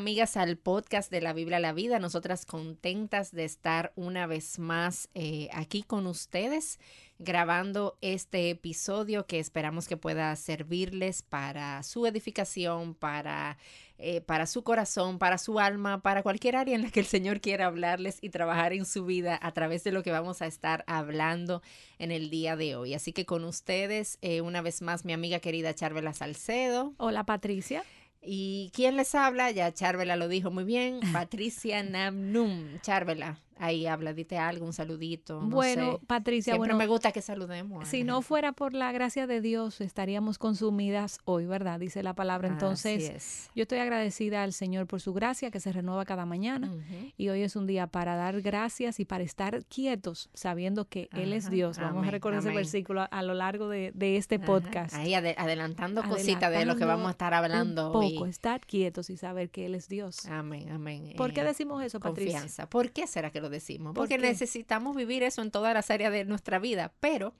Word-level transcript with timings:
amigas 0.00 0.38
al 0.38 0.56
podcast 0.56 1.10
de 1.10 1.20
la 1.20 1.34
Biblia 1.34 1.58
a 1.58 1.60
la 1.60 1.74
Vida. 1.74 1.98
Nosotras 1.98 2.46
contentas 2.46 3.32
de 3.32 3.44
estar 3.44 3.92
una 3.96 4.26
vez 4.26 4.58
más 4.58 5.10
eh, 5.12 5.50
aquí 5.52 5.82
con 5.82 6.06
ustedes 6.06 6.78
grabando 7.18 7.98
este 8.00 8.48
episodio 8.48 9.26
que 9.26 9.38
esperamos 9.38 9.86
que 9.86 9.98
pueda 9.98 10.34
servirles 10.36 11.20
para 11.20 11.82
su 11.82 12.06
edificación, 12.06 12.94
para, 12.94 13.58
eh, 13.98 14.22
para 14.22 14.46
su 14.46 14.62
corazón, 14.64 15.18
para 15.18 15.36
su 15.36 15.60
alma, 15.60 16.00
para 16.00 16.22
cualquier 16.22 16.56
área 16.56 16.74
en 16.74 16.80
la 16.80 16.90
que 16.90 17.00
el 17.00 17.06
Señor 17.06 17.42
quiera 17.42 17.66
hablarles 17.66 18.16
y 18.22 18.30
trabajar 18.30 18.72
en 18.72 18.86
su 18.86 19.04
vida 19.04 19.38
a 19.42 19.52
través 19.52 19.84
de 19.84 19.92
lo 19.92 20.02
que 20.02 20.12
vamos 20.12 20.40
a 20.40 20.46
estar 20.46 20.82
hablando 20.86 21.60
en 21.98 22.10
el 22.10 22.30
día 22.30 22.56
de 22.56 22.74
hoy. 22.74 22.94
Así 22.94 23.12
que 23.12 23.26
con 23.26 23.44
ustedes, 23.44 24.16
eh, 24.22 24.40
una 24.40 24.62
vez 24.62 24.80
más, 24.80 25.04
mi 25.04 25.12
amiga 25.12 25.40
querida 25.40 25.74
Charvela 25.74 26.14
Salcedo. 26.14 26.94
Hola 26.96 27.24
Patricia. 27.24 27.84
¿Y 28.22 28.70
quién 28.74 28.96
les 28.96 29.14
habla? 29.14 29.50
Ya 29.50 29.72
Charvela 29.72 30.16
lo 30.16 30.28
dijo 30.28 30.50
muy 30.50 30.64
bien, 30.64 31.00
Patricia 31.12 31.82
Namnum. 31.82 32.80
Charvela, 32.80 33.38
ahí 33.60 33.86
habla, 33.86 34.12
dite 34.12 34.38
algo, 34.38 34.66
un 34.66 34.72
saludito. 34.72 35.40
bueno, 35.40 36.00
Patricia, 36.06 36.54
Siempre 36.54 36.72
bueno, 36.72 36.78
me 36.78 36.86
gusta 36.86 37.12
que 37.12 37.22
saludemos. 37.22 37.86
si 37.86 38.02
no 38.04 38.22
fuera 38.22 38.52
por 38.52 38.74
la 38.74 38.90
gracia 38.90 39.26
de 39.26 39.40
Dios, 39.40 39.80
estaríamos 39.80 40.38
consumidas 40.38 41.20
hoy, 41.24 41.46
¿verdad? 41.46 41.78
Dice 41.78 42.02
la 42.02 42.14
palabra. 42.14 42.48
Entonces, 42.48 43.50
yo 43.54 43.62
estoy 43.62 43.78
agradecida 43.78 44.42
al 44.42 44.52
Señor 44.52 44.86
por 44.86 45.00
su 45.00 45.12
gracia 45.12 45.50
que 45.50 45.60
se 45.60 45.72
renueva 45.72 46.04
cada 46.04 46.26
mañana. 46.26 46.72
Y 47.16 47.28
hoy 47.28 47.42
es 47.42 47.54
un 47.54 47.66
día 47.66 47.86
para 47.86 48.16
dar 48.16 48.40
gracias 48.40 48.98
y 48.98 49.04
para 49.04 49.22
estar 49.22 49.64
quietos, 49.66 50.30
sabiendo 50.32 50.88
que 50.88 51.08
Él 51.12 51.32
es 51.32 51.50
Dios. 51.50 51.78
Vamos 51.78 52.06
a 52.06 52.10
recordar 52.10 52.40
ese 52.40 52.54
versículo 52.54 53.06
a, 53.10 53.22
lo 53.22 53.34
largo 53.34 53.68
de, 53.68 53.92
este 54.16 54.38
podcast. 54.38 54.94
Ahí 54.94 55.14
adelantando, 55.14 56.02
cositas 56.02 56.50
de 56.50 56.64
lo 56.64 56.76
que 56.76 56.84
vamos 56.84 57.08
a 57.08 57.10
estar 57.10 57.34
hablando 57.34 57.92
un 57.92 57.92
poco, 57.92 58.26
estar 58.26 58.60
quietos 58.62 59.10
y 59.10 59.16
saber 59.16 59.50
que 59.50 59.66
Él 59.66 59.74
es 59.74 59.88
Dios. 59.88 60.26
Amén, 60.26 60.70
amén. 60.70 61.12
¿Por 61.16 61.32
qué 61.32 61.40
eh, 61.40 61.44
decimos 61.44 61.82
eso, 61.82 62.00
Patricia? 62.00 62.32
Confianza. 62.32 62.68
¿Por 62.68 62.90
qué 62.92 63.06
será 63.06 63.30
que 63.30 63.40
lo 63.40 63.49
decimos, 63.50 63.94
porque 63.94 64.18
necesitamos 64.18 64.96
vivir 64.96 65.22
eso 65.22 65.42
en 65.42 65.50
todas 65.50 65.74
las 65.74 65.90
áreas 65.90 66.12
de 66.12 66.24
nuestra 66.24 66.58
vida, 66.58 66.92
pero 67.00 67.34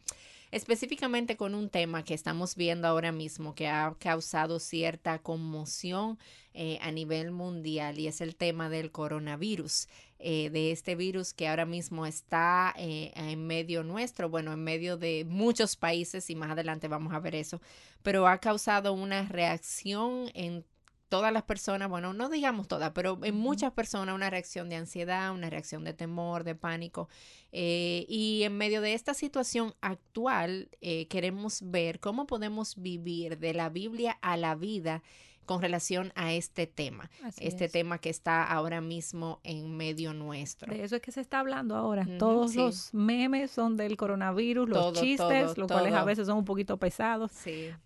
específicamente 0.51 1.37
con 1.37 1.55
un 1.55 1.69
tema 1.69 2.05
que 2.05 2.15
estamos 2.15 2.57
viendo 2.57 2.89
ahora 2.89 3.13
mismo 3.13 3.55
que 3.55 3.69
ha 3.69 3.95
causado 3.99 4.59
cierta 4.59 5.21
conmoción 5.21 6.19
eh, 6.53 6.79
a 6.83 6.91
nivel 6.91 7.31
mundial 7.31 7.99
y 7.99 8.09
es 8.09 8.21
el 8.21 8.35
tema 8.35 8.69
del 8.69 8.91
coronavirus, 8.91 9.87
eh, 10.19 10.51
de 10.51 10.73
este 10.73 10.97
virus 10.97 11.33
que 11.33 11.49
ahora 11.49 11.67
mismo 11.67 12.05
está 12.05 12.75
eh, 12.77 13.13
en 13.15 13.47
medio 13.47 13.85
nuestro, 13.85 14.29
bueno, 14.29 14.53
en 14.53 14.65
medio 14.65 14.97
de 14.97 15.25
muchos 15.29 15.77
países 15.77 16.29
y 16.29 16.35
más 16.35 16.51
adelante 16.51 16.89
vamos 16.89 17.15
a 17.15 17.21
ver 17.21 17.37
eso, 17.37 17.61
pero 18.03 18.27
ha 18.27 18.39
causado 18.39 18.93
una 18.93 19.29
reacción 19.29 20.31
en 20.35 20.65
todas 21.11 21.33
las 21.33 21.43
personas, 21.43 21.91
bueno, 21.91 22.15
no 22.15 22.31
digamos 22.31 22.69
todas, 22.69 22.93
pero 22.93 23.19
en 23.25 23.35
muchas 23.35 23.73
personas 23.73 24.15
una 24.15 24.31
reacción 24.31 24.71
de 24.71 24.77
ansiedad, 24.77 25.35
una 25.35 25.51
reacción 25.51 25.85
de 25.85 25.93
temor, 25.93 26.45
de 26.45 26.55
pánico. 26.55 27.09
Eh, 27.53 28.07
y 28.09 28.45
en 28.45 28.57
medio 28.57 28.81
de 28.81 28.95
esta 28.95 29.13
situación 29.13 29.75
actual, 29.81 30.71
eh, 30.81 31.09
queremos 31.09 31.63
ver 31.65 31.99
cómo 31.99 32.27
podemos 32.27 32.81
vivir 32.81 33.39
de 33.39 33.53
la 33.53 33.69
Biblia 33.69 34.19
a 34.23 34.37
la 34.37 34.55
vida 34.55 35.03
con 35.51 35.63
relación 35.63 36.13
a 36.15 36.33
este 36.33 36.69
tema, 36.69 37.11
este 37.39 37.69
tema 37.69 37.99
que 37.99 38.09
está 38.09 38.45
ahora 38.45 38.81
mismo 38.81 39.41
en 39.43 39.77
medio 39.77 40.15
nuestro. 40.15 40.73
De 40.73 40.85
eso 40.85 40.95
es 40.95 41.03
que 41.03 41.11
se 41.11 41.21
está 41.21 41.41
hablando 41.41 41.75
ahora. 41.75 42.07
Todos 42.21 42.55
los 42.55 42.95
memes 42.95 43.51
son 43.51 43.77
del 43.77 43.97
coronavirus, 43.97 44.69
los 44.69 44.93
chistes, 44.93 45.59
los 45.59 45.67
cuales 45.67 45.93
a 45.93 46.05
veces 46.05 46.29
son 46.29 46.39
un 46.39 46.45
poquito 46.45 46.77
pesados, 46.77 47.33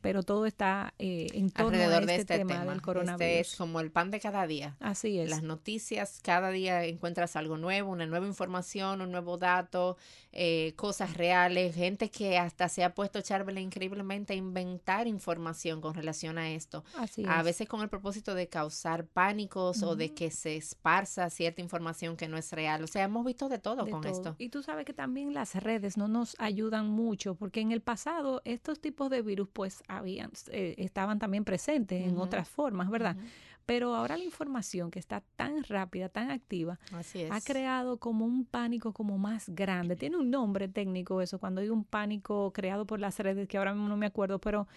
pero 0.03 0.22
todo 0.22 0.44
está 0.44 0.92
eh, 0.98 1.28
en 1.32 1.48
torno 1.48 1.70
Alrededor 1.70 1.94
a 1.94 2.00
este, 2.00 2.12
de 2.12 2.20
este 2.20 2.38
tema, 2.38 2.66
del 2.66 2.82
coronavirus. 2.82 3.22
Este 3.22 3.41
es 3.41 3.56
como 3.56 3.80
el 3.80 3.91
pan 3.91 4.10
de 4.10 4.20
cada 4.20 4.47
día. 4.47 4.76
Así 4.78 5.19
es. 5.19 5.30
Las 5.30 5.42
noticias, 5.42 6.20
cada 6.22 6.50
día 6.50 6.84
encuentras 6.84 7.34
algo 7.34 7.56
nuevo, 7.56 7.92
una 7.92 8.04
nueva 8.04 8.26
información, 8.26 9.00
un 9.00 9.10
nuevo 9.10 9.38
dato, 9.38 9.97
eh, 10.32 10.74
cosas 10.76 11.16
reales, 11.16 11.74
gente 11.74 12.10
que 12.10 12.36
hasta 12.36 12.69
se 12.69 12.84
ha 12.84 12.94
puesto, 12.94 13.22
Charvel, 13.22 13.56
increíblemente 13.56 14.34
a 14.34 14.36
inventar 14.36 15.06
información 15.06 15.80
con 15.80 15.94
relación 15.94 16.36
a 16.36 16.50
esto. 16.50 16.84
Así 16.98 17.22
es. 17.22 17.28
A 17.28 17.42
veces 17.42 17.53
con 17.69 17.81
el 17.82 17.88
propósito 17.88 18.34
de 18.34 18.48
causar 18.48 19.06
pánicos 19.06 19.82
o 19.82 19.97
de 19.97 20.12
que 20.12 20.31
se 20.31 20.56
esparza 20.56 21.31
cierta 21.31 21.62
información 21.62 22.16
que 22.16 22.28
no 22.28 22.37
es 22.37 22.53
real. 22.53 22.82
O 22.82 22.87
sea, 22.87 23.04
hemos 23.04 23.25
visto 23.25 23.48
de 23.48 23.59
todo 23.59 23.87
con 23.88 24.04
esto. 24.04 24.34
Y 24.38 24.48
tú 24.48 24.62
sabes 24.62 24.84
que 24.84 24.92
también 24.92 25.32
las 25.32 25.54
redes 25.54 25.97
no 25.97 26.09
nos 26.09 26.34
ayudan 26.38 26.88
mucho 26.88 27.34
porque 27.37 27.60
en 27.60 27.72
el 27.72 27.81
pasado 27.81 28.42
estos 28.44 28.81
tipos 28.81 29.10
de 29.10 29.22
virus 29.22 29.48
pues 29.53 29.82
habían, 29.88 30.32
eh, 30.50 30.75
estaban 30.78 31.19
también 31.19 31.44
presentes 31.44 32.06
en 32.06 32.19
otras 32.19 32.48
formas, 32.48 32.91
¿verdad? 32.91 33.16
Pero 33.66 33.94
ahora 33.94 34.19
la 34.19 34.25
información 34.25 34.91
que 34.91 34.98
está 34.98 35.22
tan 35.36 35.65
rápida, 35.65 36.10
tan 36.10 36.31
activa, 36.31 36.78
ha 37.31 37.41
creado 37.41 37.97
como 37.97 38.26
un 38.26 38.44
pánico 38.44 38.92
como 38.92 39.16
más 39.16 39.48
grande. 39.48 39.97
Tiene 39.97 40.19
un 40.19 40.31
nombre 40.31 40.69
técnico 40.69 41.22
eso, 41.22 41.38
cuando 41.38 41.62
hay 41.62 41.71
un 41.71 41.84
pánico 41.84 42.53
creado 42.53 42.86
por 42.86 43.00
las 43.00 43.19
redes, 43.19 43.48
que 43.48 43.56
ahora 43.56 43.72
mismo 43.72 43.88
no 43.88 43.97
me 43.97 44.06
acuerdo, 44.06 44.38
pero 44.38 44.69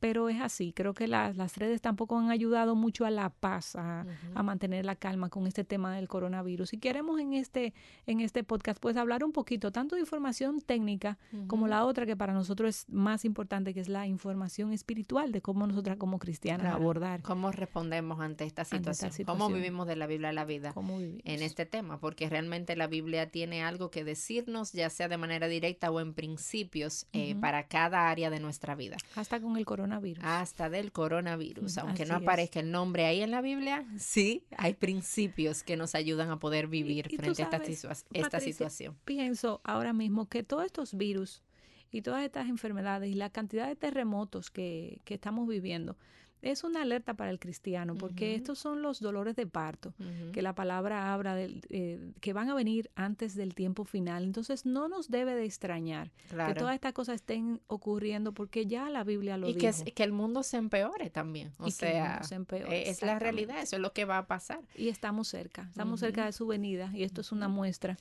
pero 0.00 0.28
es 0.28 0.40
así. 0.40 0.72
Creo 0.72 0.94
que 0.94 1.08
las 1.08 1.56
redes 1.56 1.80
tampoco 1.80 2.18
han 2.18 2.30
ayudado 2.30 2.74
mucho 2.74 3.04
a 3.04 3.10
la 3.10 3.30
paz, 3.30 3.76
a, 3.76 4.06
mantener 4.42 4.84
la 4.84 4.94
calma 4.94 5.28
con 5.28 5.46
este 5.46 5.64
tema 5.64 5.94
del 5.94 6.06
coronavirus. 6.06 6.72
Y 6.74 6.78
queremos 6.78 7.18
en 7.20 7.32
este, 7.32 7.74
en 8.06 8.20
este 8.20 8.44
podcast, 8.44 8.78
pues 8.80 8.96
hablar 8.96 9.24
un 9.24 9.32
poquito 9.32 9.72
tanto 9.72 9.96
de 9.96 10.02
información 10.02 10.60
técnica 10.60 11.18
como 11.48 11.66
la 11.66 11.84
otra 11.84 12.06
que 12.06 12.16
para 12.16 12.32
nosotros 12.32 12.68
es 12.68 12.88
más 12.88 13.24
importante, 13.24 13.74
que 13.74 13.80
es 13.80 13.88
la 13.88 14.06
información 14.06 14.72
espiritual 14.72 15.32
de 15.32 15.42
cómo 15.42 15.66
nosotras 15.66 15.96
como 15.96 16.18
cristianas 16.18 16.74
abordar. 16.74 17.22
¿Cómo 17.22 17.50
respondemos 17.50 18.20
ante 18.20 18.44
esta, 18.44 18.64
situación? 18.64 19.12
¿Cómo 19.26 19.48
vivimos 19.48 19.86
de 19.86 19.96
la 19.96 20.06
Biblia 20.06 20.28
a 20.28 20.32
la 20.32 20.44
vida 20.44 20.72
en 20.76 21.42
este 21.42 21.66
tema? 21.66 21.98
Porque 21.98 22.28
realmente 22.28 22.76
la 22.76 22.86
Biblia 22.86 23.30
tiene 23.30 23.64
algo 23.64 23.90
que 23.90 24.04
decirnos, 24.04 24.72
ya 24.72 24.90
sea 24.90 25.08
de 25.08 25.16
manera 25.16 25.48
directa 25.48 25.90
o 25.90 26.00
en 26.00 26.14
principios, 26.14 27.06
eh, 27.12 27.34
para 27.34 27.66
cada 27.66 28.08
área 28.08 28.30
de 28.30 28.40
nuestra 28.40 28.74
vida. 28.74 28.96
Hasta 29.14 29.40
con 29.40 29.56
el 29.56 29.64
coronavirus 29.64 29.85
hasta 30.22 30.70
del 30.70 30.92
coronavirus. 30.92 31.78
Aunque 31.78 32.04
no 32.06 32.16
aparezca 32.16 32.60
el 32.60 32.70
nombre 32.70 33.06
ahí 33.06 33.20
en 33.20 33.30
la 33.30 33.40
Biblia, 33.40 33.86
sí, 33.98 34.44
hay 34.56 34.74
principios 34.74 35.62
que 35.62 35.76
nos 35.76 35.94
ayudan 35.94 36.30
a 36.30 36.38
poder 36.38 36.66
vivir 36.66 37.08
frente 37.16 37.42
a 37.42 37.56
esta, 37.56 37.92
esta 38.12 38.40
situación. 38.40 38.96
Pienso 39.04 39.60
ahora 39.64 39.92
mismo 39.92 40.28
que 40.28 40.42
todos 40.42 40.64
estos 40.64 40.96
virus 40.96 41.42
y 41.90 42.02
todas 42.02 42.24
estas 42.24 42.48
enfermedades 42.48 43.10
y 43.10 43.14
la 43.14 43.30
cantidad 43.30 43.66
de 43.66 43.76
terremotos 43.76 44.50
que, 44.50 45.00
que 45.04 45.14
estamos 45.14 45.48
viviendo, 45.48 45.96
es 46.42 46.64
una 46.64 46.82
alerta 46.82 47.14
para 47.14 47.30
el 47.30 47.38
cristiano, 47.38 47.96
porque 47.96 48.34
estos 48.34 48.58
son 48.58 48.82
los 48.82 49.00
dolores 49.00 49.36
de 49.36 49.46
parto, 49.46 49.94
que 50.32 50.42
la 50.42 50.54
palabra 50.54 51.12
habla 51.12 51.34
de, 51.34 51.60
eh, 51.70 52.12
que 52.20 52.32
van 52.32 52.48
a 52.50 52.54
venir 52.54 52.90
antes 52.94 53.34
del 53.34 53.54
tiempo 53.54 53.84
final. 53.84 54.24
Entonces 54.24 54.66
no 54.66 54.88
nos 54.88 55.10
debe 55.10 55.34
de 55.34 55.44
extrañar 55.44 56.10
que 56.28 56.54
todas 56.54 56.74
estas 56.74 56.92
cosas 56.92 57.16
estén 57.16 57.60
ocurriendo, 57.66 58.32
porque 58.32 58.66
ya 58.66 58.90
la 58.90 59.04
Biblia 59.04 59.36
lo 59.36 59.48
y 59.48 59.54
dijo. 59.54 59.84
Que, 59.84 59.92
que 59.92 60.04
el 60.04 60.12
mundo 60.12 60.42
se 60.42 60.56
empeore 60.56 61.10
también. 61.10 61.52
O 61.58 61.70
sea, 61.70 62.20
eh, 62.50 62.84
es 62.86 63.02
la 63.02 63.18
realidad, 63.18 63.62
eso 63.62 63.76
es 63.76 63.82
lo 63.82 63.92
que 63.92 64.04
va 64.04 64.18
a 64.18 64.26
pasar. 64.26 64.60
Y 64.76 64.88
estamos 64.88 65.28
cerca, 65.28 65.66
estamos 65.70 66.00
cerca 66.00 66.26
de 66.26 66.32
su 66.32 66.46
venida, 66.46 66.90
y 66.94 67.02
esto 67.02 67.20
es 67.20 67.32
una 67.32 67.48
muestra. 67.48 67.96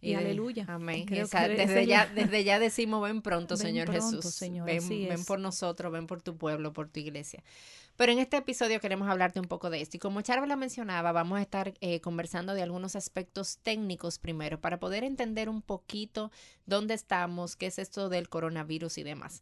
Y, 0.00 0.14
aleluya. 0.14 0.64
Amén. 0.68 1.06
desde, 1.06 1.86
ya, 1.86 2.06
desde 2.14 2.44
ya 2.44 2.58
decimos, 2.58 3.02
ven 3.02 3.22
pronto, 3.22 3.56
Señor 3.56 3.90
Jesús. 3.90 4.40
ven, 4.64 5.24
por 5.24 5.40
nosotros, 5.40 5.92
ven 5.92 6.06
por 6.06 6.22
tu 6.22 6.36
pueblo, 6.36 6.72
por 6.72 6.88
tu 6.88 7.00
iglesia. 7.00 7.42
Pero 7.96 8.12
en 8.12 8.18
este 8.18 8.36
episodio 8.36 8.78
queremos 8.78 9.08
hablarte 9.08 9.40
un 9.40 9.46
poco 9.46 9.70
de 9.70 9.80
esto. 9.80 9.96
Y 9.96 10.00
como 10.00 10.20
Charla 10.20 10.54
mencionaba, 10.54 11.12
vamos 11.12 11.38
a 11.38 11.42
estar 11.42 11.72
eh, 11.80 12.00
conversando 12.00 12.52
de 12.52 12.62
algunos 12.62 12.94
aspectos 12.94 13.58
técnicos 13.62 14.18
primero 14.18 14.60
para 14.60 14.78
poder 14.78 15.02
entender 15.02 15.48
un 15.48 15.62
poquito 15.62 16.30
dónde 16.66 16.92
estamos, 16.92 17.56
qué 17.56 17.66
es 17.66 17.78
esto 17.78 18.10
del 18.10 18.28
coronavirus 18.28 18.98
y 18.98 19.02
demás. 19.02 19.40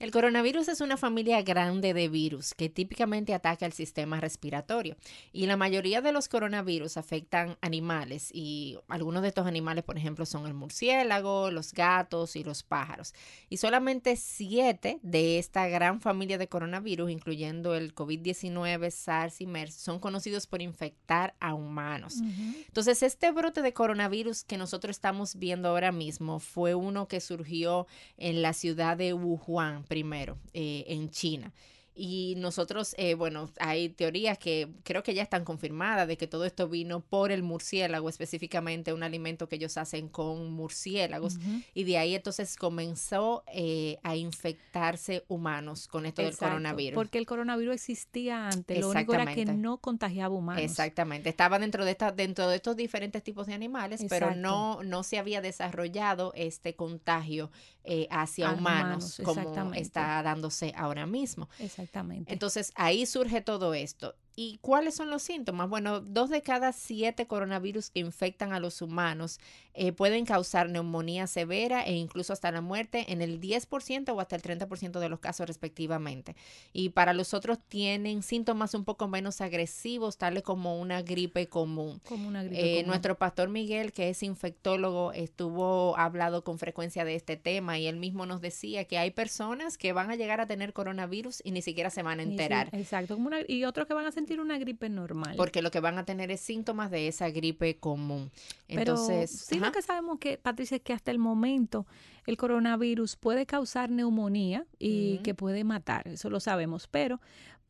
El 0.00 0.12
coronavirus 0.12 0.68
es 0.68 0.80
una 0.80 0.96
familia 0.96 1.42
grande 1.42 1.92
de 1.92 2.08
virus 2.08 2.54
que 2.54 2.70
típicamente 2.70 3.34
ataca 3.34 3.66
el 3.66 3.74
sistema 3.74 4.18
respiratorio 4.18 4.96
y 5.30 5.44
la 5.44 5.58
mayoría 5.58 6.00
de 6.00 6.10
los 6.10 6.26
coronavirus 6.26 6.96
afectan 6.96 7.58
animales 7.60 8.30
y 8.32 8.78
algunos 8.88 9.20
de 9.20 9.28
estos 9.28 9.46
animales, 9.46 9.84
por 9.84 9.98
ejemplo, 9.98 10.24
son 10.24 10.46
el 10.46 10.54
murciélago, 10.54 11.50
los 11.50 11.74
gatos 11.74 12.34
y 12.34 12.44
los 12.44 12.62
pájaros. 12.62 13.12
Y 13.50 13.58
solamente 13.58 14.16
siete 14.16 15.00
de 15.02 15.38
esta 15.38 15.68
gran 15.68 16.00
familia 16.00 16.38
de 16.38 16.48
coronavirus, 16.48 17.10
incluyendo 17.10 17.74
el 17.74 17.94
COVID-19, 17.94 18.90
SARS 18.90 19.42
y 19.42 19.46
MERS, 19.46 19.74
son 19.74 19.98
conocidos 19.98 20.46
por 20.46 20.62
infectar 20.62 21.34
a 21.40 21.52
humanos. 21.52 22.22
Entonces, 22.66 23.02
este 23.02 23.32
brote 23.32 23.60
de 23.60 23.74
coronavirus 23.74 24.44
que 24.44 24.56
nosotros 24.56 24.96
estamos 24.96 25.36
viendo 25.36 25.68
ahora 25.68 25.92
mismo 25.92 26.40
fue 26.40 26.74
uno 26.74 27.06
que 27.06 27.20
surgió 27.20 27.86
en 28.16 28.40
la 28.40 28.54
ciudad 28.54 28.96
de 28.96 29.12
Wuhan 29.12 29.84
primero 29.90 30.38
eh, 30.54 30.84
en 30.86 31.10
China. 31.10 31.52
y 31.92 32.34
nosotros, 32.38 32.94
eh, 32.96 33.14
bueno, 33.14 33.50
hay 33.58 33.88
teorías 33.88 34.38
que 34.38 34.68
creo 34.84 35.02
que 35.02 35.12
ya 35.12 35.22
están 35.22 35.44
confirmadas 35.44 36.06
de 36.06 36.16
que 36.16 36.28
todo 36.28 36.44
esto 36.44 36.68
vino 36.68 37.00
por 37.00 37.32
el 37.32 37.42
murciélago, 37.42 38.08
específicamente 38.08 38.94
un 38.94 39.02
alimento 39.02 39.48
que 39.48 39.56
ellos 39.56 39.76
hacen 39.76 40.08
con 40.08 40.52
murciélagos. 40.52 41.38
Y 41.74 41.84
de 41.84 41.98
ahí 41.98 42.14
entonces 42.14 42.56
comenzó 42.56 43.42
eh, 43.52 43.98
a 44.04 44.14
infectarse 44.14 45.24
humanos 45.26 45.88
con 45.88 46.06
esto 46.06 46.22
del 46.22 46.36
coronavirus. 46.36 46.94
Porque 46.94 47.18
el 47.18 47.26
coronavirus 47.26 47.74
existía 47.74 48.48
antes, 48.48 48.80
lo 48.80 48.90
único 48.90 49.12
era 49.12 49.34
que 49.34 49.44
no 49.44 49.78
contagiaba 49.78 50.34
humanos. 50.34 50.62
Exactamente, 50.62 51.28
estaba 51.28 51.58
dentro 51.58 51.84
de, 51.84 51.90
esta, 51.90 52.12
dentro 52.12 52.48
de 52.48 52.56
estos 52.56 52.76
diferentes 52.76 53.22
tipos 53.24 53.48
de 53.48 53.54
animales, 53.54 54.06
pero 54.08 54.36
no, 54.36 54.82
no 54.84 55.02
se 55.02 55.18
había 55.18 55.40
desarrollado 55.42 56.32
este 56.36 56.76
contagio 56.76 57.50
eh, 57.84 58.06
hacia 58.10 58.50
humanos, 58.50 59.20
como 59.24 59.72
está 59.74 60.22
dándose 60.22 60.72
ahora 60.76 61.06
mismo. 61.06 61.48
Exactamente. 61.58 62.32
Entonces 62.32 62.72
ahí 62.74 63.06
surge 63.06 63.40
todo 63.40 63.74
esto. 63.74 64.14
¿Y 64.36 64.58
cuáles 64.58 64.94
son 64.94 65.10
los 65.10 65.22
síntomas? 65.22 65.68
Bueno, 65.68 66.00
dos 66.00 66.30
de 66.30 66.42
cada 66.42 66.72
siete 66.72 67.26
coronavirus 67.26 67.90
que 67.90 68.00
infectan 68.00 68.52
a 68.52 68.60
los 68.60 68.80
humanos 68.82 69.38
eh, 69.74 69.92
pueden 69.92 70.24
causar 70.24 70.68
neumonía 70.68 71.26
severa 71.26 71.82
e 71.82 71.94
incluso 71.94 72.32
hasta 72.32 72.50
la 72.50 72.60
muerte 72.60 73.12
en 73.12 73.22
el 73.22 73.40
10% 73.40 74.12
o 74.12 74.20
hasta 74.20 74.36
el 74.36 74.42
30% 74.42 74.98
de 74.98 75.08
los 75.08 75.20
casos 75.20 75.46
respectivamente. 75.46 76.34
Y 76.72 76.90
para 76.90 77.12
los 77.12 77.34
otros 77.34 77.58
tienen 77.68 78.22
síntomas 78.22 78.74
un 78.74 78.84
poco 78.84 79.08
menos 79.08 79.40
agresivos, 79.40 80.16
tales 80.16 80.42
como 80.42 80.80
una 80.80 81.02
gripe 81.02 81.46
común. 81.48 82.00
Como 82.08 82.28
una 82.28 82.42
gripe 82.42 82.80
eh, 82.80 82.82
Nuestro 82.84 83.16
pastor 83.16 83.48
Miguel, 83.48 83.92
que 83.92 84.10
es 84.10 84.22
infectólogo, 84.22 85.12
estuvo 85.12 85.96
hablado 85.96 86.42
con 86.42 86.58
frecuencia 86.58 87.04
de 87.04 87.14
este 87.14 87.36
tema 87.36 87.78
y 87.78 87.86
él 87.86 87.96
mismo 87.96 88.26
nos 88.26 88.40
decía 88.40 88.84
que 88.84 88.98
hay 88.98 89.12
personas 89.12 89.78
que 89.78 89.92
van 89.92 90.10
a 90.10 90.16
llegar 90.16 90.40
a 90.40 90.46
tener 90.46 90.72
coronavirus 90.72 91.42
y 91.44 91.52
ni 91.52 91.62
siquiera 91.62 91.90
se 91.90 92.02
van 92.02 92.20
a 92.20 92.22
enterar. 92.22 92.68
exacto, 92.72 93.14
como 93.14 93.30
y 93.46 93.64
otros 93.64 93.86
que 93.86 93.94
van 93.94 94.06
a 94.06 94.12
sentir 94.20 94.40
una 94.40 94.58
gripe 94.58 94.88
normal. 94.88 95.34
Porque 95.36 95.62
lo 95.62 95.70
que 95.70 95.80
van 95.80 95.98
a 95.98 96.04
tener 96.04 96.30
es 96.30 96.40
síntomas 96.40 96.90
de 96.90 97.08
esa 97.08 97.30
gripe 97.30 97.78
común. 97.78 98.30
Entonces, 98.68 99.30
sí 99.30 99.58
lo 99.58 99.72
que 99.72 99.82
sabemos 99.82 100.18
que, 100.18 100.36
Patricia, 100.38 100.76
es 100.76 100.82
que 100.82 100.92
hasta 100.92 101.10
el 101.10 101.18
momento 101.18 101.86
el 102.26 102.36
coronavirus 102.36 103.16
puede 103.16 103.46
causar 103.46 103.90
neumonía 103.90 104.66
y 104.78 105.18
que 105.18 105.34
puede 105.34 105.64
matar, 105.64 106.06
eso 106.06 106.30
lo 106.30 106.38
sabemos, 106.38 106.86
pero 106.86 107.20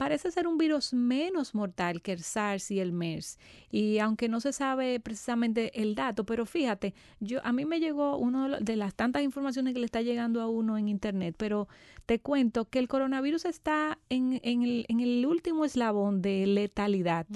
parece 0.00 0.30
ser 0.30 0.46
un 0.46 0.56
virus 0.56 0.94
menos 0.94 1.54
mortal 1.54 2.00
que 2.00 2.12
el 2.12 2.22
SARS 2.22 2.70
y 2.70 2.80
el 2.80 2.90
MERS. 2.90 3.38
Y 3.70 3.98
aunque 3.98 4.30
no 4.30 4.40
se 4.40 4.54
sabe 4.54 4.98
precisamente 4.98 5.78
el 5.82 5.94
dato, 5.94 6.24
pero 6.24 6.46
fíjate, 6.46 6.94
yo 7.20 7.44
a 7.44 7.52
mí 7.52 7.66
me 7.66 7.80
llegó 7.80 8.16
uno 8.16 8.48
de 8.48 8.76
las 8.76 8.94
tantas 8.94 9.22
informaciones 9.22 9.74
que 9.74 9.80
le 9.80 9.84
está 9.84 10.00
llegando 10.00 10.40
a 10.40 10.48
uno 10.48 10.78
en 10.78 10.88
internet, 10.88 11.34
pero 11.36 11.68
te 12.06 12.18
cuento 12.18 12.64
que 12.64 12.78
el 12.78 12.88
coronavirus 12.88 13.44
está 13.44 13.98
en, 14.08 14.40
el, 14.42 15.26
último 15.26 15.66
eslabón 15.66 16.22
de 16.22 16.46
letalidad. 16.46 17.26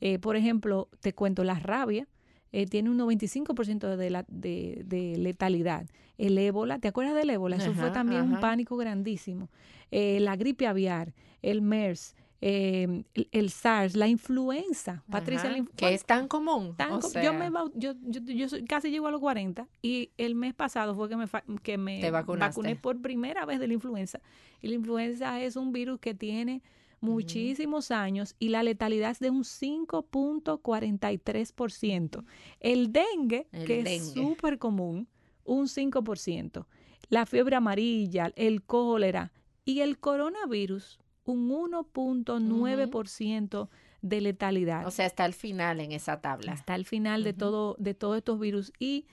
Eh, 0.00 0.20
por 0.20 0.36
ejemplo, 0.36 0.88
te 1.00 1.14
cuento 1.14 1.42
la 1.42 1.58
rabia. 1.58 2.06
Eh, 2.52 2.66
tiene 2.66 2.90
un 2.90 2.98
95% 2.98 3.96
de, 3.96 4.10
la, 4.10 4.24
de, 4.28 5.14
letalidad. 5.18 5.86
El 6.18 6.36
ébola, 6.36 6.78
¿te 6.78 6.88
acuerdas 6.88 7.14
del 7.14 7.30
ébola? 7.30 7.56
Eso 7.56 7.72
fue 7.72 7.90
también 7.90 8.22
un 8.22 8.40
pánico 8.40 8.76
grandísimo. 8.76 9.48
Eh, 9.90 10.20
la 10.20 10.36
gripe 10.36 10.66
aviar, 10.66 11.14
el 11.40 11.62
MERS, 11.62 12.14
eh, 12.44 13.04
el 13.30 13.50
SARS, 13.50 13.96
la 13.96 14.08
influenza, 14.08 15.02
Patricia. 15.08 15.64
que 15.76 15.94
es 15.94 16.04
tan 16.04 16.28
común. 16.28 16.76
yo, 17.22 17.32
me, 17.32 17.50
yo, 17.74 17.94
yo, 18.02 18.46
casi 18.68 18.90
llego 18.90 19.06
a 19.06 19.10
los 19.12 19.20
40 19.20 19.68
y 19.80 20.10
el 20.18 20.34
mes 20.34 20.52
pasado 20.52 20.94
fue 20.94 21.08
que 21.08 21.16
me, 21.16 21.26
que 21.62 21.78
me 21.78 22.10
vacuné 22.10 22.76
por 22.76 23.00
primera 23.00 23.46
vez 23.46 23.60
de 23.60 23.68
la 23.68 23.74
influenza. 23.74 24.20
Y 24.60 24.68
la 24.68 24.74
influenza 24.74 25.40
es 25.40 25.56
un 25.56 25.72
virus 25.72 26.00
que 26.00 26.14
tiene 26.14 26.62
muchísimos 27.02 27.90
años 27.90 28.34
y 28.38 28.48
la 28.48 28.62
letalidad 28.62 29.10
es 29.10 29.18
de 29.18 29.28
un 29.30 29.44
5.43%. 29.44 32.24
El 32.60 32.92
dengue, 32.92 33.48
que 33.66 33.80
es 33.80 34.12
súper 34.12 34.58
común, 34.58 35.08
un 35.44 35.66
5%. 35.66 36.66
La 37.08 37.26
fiebre 37.26 37.56
amarilla, 37.56 38.32
el 38.36 38.62
cólera, 38.62 39.32
y 39.64 39.80
el 39.80 39.98
coronavirus, 39.98 41.00
un 41.24 41.50
1.9% 41.50 43.68
de 44.00 44.20
letalidad. 44.20 44.86
O 44.86 44.90
sea, 44.90 45.06
está 45.06 45.24
al 45.24 45.34
final 45.34 45.80
en 45.80 45.90
esa 45.92 46.20
tabla. 46.20 46.52
Está 46.52 46.74
al 46.74 46.84
final 46.84 47.24
de 47.24 47.32
todo 47.32 47.76
de 47.78 47.94
todos 47.94 48.16
estos 48.16 48.40
virus 48.40 48.72
y 48.78 49.06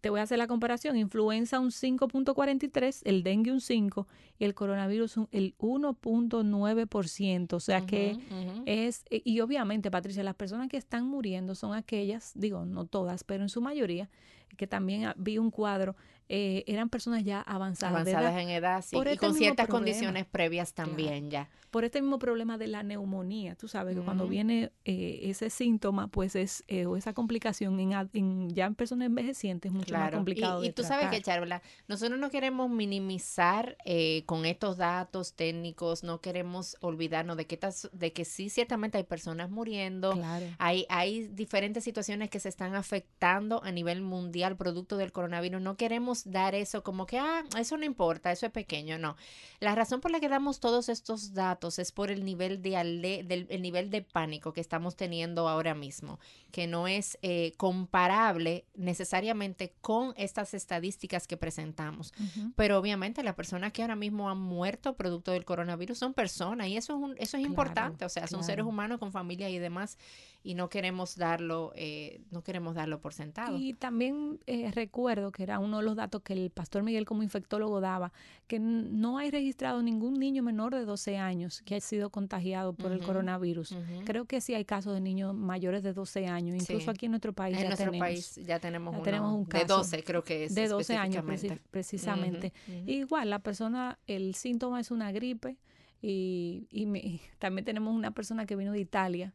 te 0.00 0.10
voy 0.10 0.20
a 0.20 0.22
hacer 0.24 0.38
la 0.38 0.46
comparación, 0.46 0.96
influenza 0.96 1.58
un 1.58 1.70
5.43, 1.70 3.02
el 3.04 3.22
dengue 3.22 3.52
un 3.52 3.60
5 3.60 4.06
y 4.38 4.44
el 4.44 4.54
coronavirus 4.54 5.16
un, 5.16 5.28
el 5.32 5.54
1.9%, 5.58 7.52
o 7.52 7.60
sea 7.60 7.86
que 7.86 8.18
es 8.66 9.04
eh, 9.10 9.22
y 9.24 9.40
obviamente 9.40 9.90
Patricia, 9.90 10.22
las 10.22 10.34
personas 10.34 10.68
que 10.68 10.76
están 10.76 11.06
muriendo 11.06 11.54
son 11.54 11.74
aquellas, 11.74 12.32
digo, 12.34 12.64
no 12.64 12.84
todas, 12.84 13.24
pero 13.24 13.42
en 13.42 13.48
su 13.48 13.60
mayoría 13.60 14.08
que 14.56 14.66
también 14.66 15.12
vi 15.16 15.38
un 15.38 15.50
cuadro 15.50 15.96
eh, 16.28 16.64
eran 16.66 16.88
personas 16.88 17.22
ya 17.22 17.40
avanzadas. 17.40 18.00
Avanzadas 18.00 18.40
en 18.40 18.48
edad, 18.48 18.84
sí, 18.84 18.96
y 18.96 19.00
este 19.00 19.16
con 19.16 19.34
ciertas 19.34 19.68
condiciones 19.68 20.26
previas 20.26 20.74
también 20.74 21.30
ya. 21.30 21.48
Por 21.70 21.84
este 21.84 22.00
mismo 22.00 22.18
problema 22.18 22.58
de 22.58 22.68
la 22.68 22.82
neumonía, 22.82 23.54
tú 23.54 23.68
sabes 23.68 23.96
que 23.96 24.02
cuando 24.02 24.26
viene 24.26 24.72
eh, 24.84 25.20
ese 25.24 25.50
síntoma, 25.50 26.08
pues 26.08 26.34
es, 26.34 26.64
eh, 26.68 26.86
o 26.86 26.96
esa 26.96 27.12
complicación 27.12 27.78
en, 27.78 28.50
ya 28.50 28.66
en 28.66 28.74
personas 28.74 29.06
envejecientes 29.06 29.70
es 29.70 29.76
mucho 29.76 29.92
más 29.94 30.10
complicado. 30.10 30.64
Y, 30.64 30.68
y 30.68 30.72
tú 30.72 30.84
sabes 30.84 31.10
que, 31.10 31.20
Charla, 31.20 31.60
nosotros 31.86 32.18
no 32.18 32.30
queremos 32.30 32.70
minimizar 32.70 33.76
con 34.24 34.46
estos 34.46 34.78
datos 34.78 35.34
técnicos, 35.34 36.02
no 36.02 36.20
queremos 36.20 36.76
olvidarnos 36.80 37.36
de 37.36 37.46
que, 37.46 37.60
de 37.92 38.12
que 38.12 38.24
sí, 38.24 38.48
ciertamente 38.48 38.96
hay 38.96 39.04
personas 39.04 39.50
muriendo, 39.50 40.18
hay, 40.58 40.86
hay 40.88 41.28
diferentes 41.28 41.84
situaciones 41.84 42.30
que 42.30 42.40
se 42.40 42.48
están 42.48 42.74
afectando 42.74 43.62
a 43.62 43.70
nivel 43.70 44.00
mundial 44.00 44.35
producto 44.56 44.96
del 44.96 45.12
coronavirus, 45.12 45.60
no 45.60 45.76
queremos 45.76 46.30
dar 46.30 46.54
eso 46.54 46.82
como 46.82 47.06
que, 47.06 47.18
ah, 47.18 47.44
eso 47.58 47.76
no 47.76 47.84
importa, 47.84 48.32
eso 48.32 48.46
es 48.46 48.52
pequeño, 48.52 48.98
no. 48.98 49.16
La 49.60 49.74
razón 49.74 50.00
por 50.00 50.10
la 50.10 50.20
que 50.20 50.28
damos 50.28 50.60
todos 50.60 50.88
estos 50.88 51.34
datos 51.34 51.78
es 51.78 51.92
por 51.92 52.10
el 52.10 52.24
nivel 52.24 52.62
de, 52.62 53.24
del, 53.26 53.46
el 53.48 53.62
nivel 53.62 53.90
de 53.90 54.02
pánico 54.02 54.52
que 54.52 54.60
estamos 54.60 54.96
teniendo 54.96 55.48
ahora 55.48 55.74
mismo, 55.74 56.18
que 56.50 56.66
no 56.66 56.88
es 56.88 57.18
eh, 57.22 57.52
comparable 57.56 58.64
necesariamente 58.74 59.74
con 59.80 60.14
estas 60.16 60.54
estadísticas 60.54 61.26
que 61.26 61.36
presentamos. 61.36 62.12
Pero 62.54 62.78
obviamente 62.78 63.22
las 63.22 63.34
personas 63.34 63.72
que 63.72 63.82
ahora 63.82 63.96
mismo 63.96 64.30
han 64.30 64.38
muerto 64.38 64.96
producto 64.96 65.32
del 65.32 65.44
coronavirus 65.44 65.98
son 65.98 66.14
personas 66.14 66.68
y 66.68 66.76
eso 66.76 66.94
es, 66.94 67.02
un, 67.02 67.14
eso 67.18 67.36
es 67.36 67.44
importante, 67.44 68.04
o 68.04 68.08
sea, 68.08 68.26
son 68.26 68.44
seres 68.44 68.64
humanos 68.64 68.98
con 68.98 69.12
familia 69.12 69.48
y 69.48 69.58
demás 69.58 69.98
y 70.46 70.54
no 70.54 70.68
queremos 70.68 71.16
darlo, 71.16 71.72
eh, 71.74 72.20
no 72.30 72.44
queremos 72.44 72.76
darlo 72.76 73.00
por 73.00 73.12
sentado. 73.12 73.58
Y 73.58 73.72
también 73.72 74.38
eh, 74.46 74.70
recuerdo 74.70 75.32
que 75.32 75.42
era 75.42 75.58
uno 75.58 75.78
de 75.78 75.82
los 75.82 75.96
datos 75.96 76.22
que 76.22 76.34
el 76.34 76.50
pastor 76.50 76.84
Miguel 76.84 77.04
como 77.04 77.24
infectólogo 77.24 77.80
daba, 77.80 78.12
que 78.46 78.60
no 78.60 79.18
hay 79.18 79.32
registrado 79.32 79.82
ningún 79.82 80.20
niño 80.20 80.44
menor 80.44 80.72
de 80.72 80.84
12 80.84 81.18
años 81.18 81.62
que 81.62 81.74
haya 81.74 81.84
sido 81.84 82.10
contagiado 82.10 82.74
por 82.74 82.92
el 82.92 83.00
coronavirus. 83.00 83.76
Creo 84.04 84.26
que 84.26 84.40
sí 84.40 84.54
hay 84.54 84.64
casos 84.64 84.94
de 84.94 85.00
niños 85.00 85.34
mayores 85.34 85.82
de 85.82 85.92
12 85.92 86.28
años, 86.28 86.54
incluso 86.56 86.92
aquí 86.92 87.06
en 87.06 87.12
nuestro 87.12 87.32
país. 87.32 87.56
En 87.56 87.62
ya 87.64 87.68
nuestro 87.70 87.90
tenemos, 87.90 88.06
país 88.06 88.40
ya 88.46 88.60
tenemos, 88.60 89.02
tenemos 89.02 89.34
un 89.34 89.46
caso. 89.46 89.64
De 89.64 89.68
12 89.68 90.04
creo 90.04 90.22
que 90.22 90.44
es. 90.44 90.54
De 90.54 90.68
12 90.68 90.96
años 90.96 91.24
precisamente. 91.72 92.52
Igual, 92.86 93.30
la 93.30 93.40
persona, 93.40 93.98
el 94.06 94.36
síntoma 94.36 94.78
es 94.78 94.92
una 94.92 95.10
gripe 95.10 95.56
y, 96.02 96.66
y 96.70 97.20
también 97.38 97.64
tenemos 97.64 97.94
una 97.94 98.10
persona 98.10 98.46
que 98.46 98.56
vino 98.56 98.72
de 98.72 98.80
Italia 98.80 99.32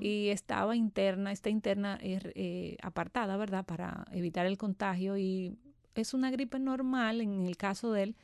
y 0.00 0.28
estaba 0.28 0.74
interna, 0.74 1.32
está 1.32 1.50
interna 1.50 1.98
eh, 2.00 2.18
eh, 2.34 2.76
apartada, 2.82 3.36
¿verdad? 3.36 3.64
Para 3.66 4.06
evitar 4.10 4.46
el 4.46 4.56
contagio 4.56 5.18
y 5.18 5.58
es 5.94 6.14
una 6.14 6.30
gripe 6.30 6.58
normal 6.58 7.20
en 7.20 7.46
el 7.46 7.58
caso 7.58 7.92
de 7.92 8.04
él 8.04 8.16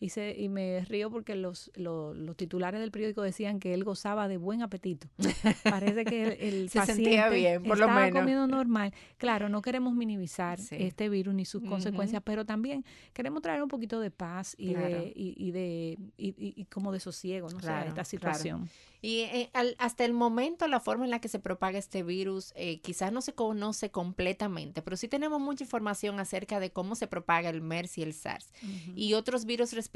y, 0.00 0.08
se, 0.08 0.34
y 0.36 0.48
me 0.48 0.82
río 0.86 1.10
porque 1.10 1.36
los, 1.36 1.70
los, 1.76 2.16
titulares 2.36 2.80
del 2.80 2.90
periódico 2.90 3.20
decían 3.20 3.60
que 3.60 3.74
él 3.74 3.84
gozaba 3.84 4.28
de 4.28 4.38
buen 4.38 4.62
apetito. 4.62 5.08
Parece 5.64 6.06
que 6.06 6.38
el, 6.48 6.70
se 6.70 6.86
sentía 6.86 7.28
bien, 7.28 7.62
por 7.62 7.76
estaba 7.76 8.00
lo 8.00 8.00
menos. 8.06 8.20
comiendo 8.20 8.46
normal. 8.46 8.94
Claro, 9.18 9.50
no 9.50 9.60
queremos 9.60 9.94
minimizar 9.94 10.58
este 10.70 11.10
virus 11.10 11.34
ni 11.34 11.44
sus 11.44 11.62
consecuencias, 11.62 12.22
pero 12.24 12.46
también 12.46 12.84
queremos 13.12 13.42
traer 13.42 13.62
un 13.62 13.68
poquito 13.68 14.00
de 14.00 14.10
paz 14.10 14.54
y 14.58 14.72
de 14.72 15.12
y, 15.14 15.50
de 15.50 15.98
y, 16.16 16.64
como 16.64 16.92
de 16.92 17.00
sosiego, 17.00 17.48
¿no? 17.50 17.58
a 17.68 17.84
esta 17.84 18.04
situación. 18.04 18.70
Y 19.02 19.20
eh, 19.20 19.50
hasta 19.78 20.04
el 20.04 20.12
momento 20.12 20.68
la 20.68 20.78
forma 20.78 21.04
en 21.04 21.10
la 21.10 21.20
que 21.20 21.28
se 21.28 21.38
propaga 21.38 21.78
este 21.78 22.02
virus 22.02 22.52
eh, 22.54 22.80
quizás 22.80 23.12
no 23.12 23.22
se 23.22 23.32
conoce 23.34 23.90
completamente, 23.90 24.82
pero 24.82 24.96
sí 24.96 25.08
tenemos 25.08 25.40
mucha 25.40 25.64
información 25.64 26.20
acerca 26.20 26.60
de 26.60 26.70
cómo 26.70 26.94
se 26.94 27.06
propaga 27.06 27.48
el 27.48 27.62
MERS 27.62 27.96
y 27.96 28.02
el 28.02 28.12
SARS 28.12 28.52
y 28.94 29.14
otros 29.14 29.46
virus 29.46 29.72
respiratorios 29.72 29.89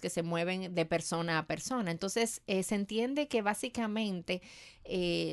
que 0.00 0.10
se 0.10 0.22
mueven 0.22 0.74
de 0.74 0.86
persona 0.86 1.38
a 1.38 1.46
persona. 1.46 1.90
Entonces, 1.90 2.42
eh, 2.46 2.62
se 2.62 2.74
entiende 2.74 3.28
que 3.28 3.42
básicamente 3.42 4.42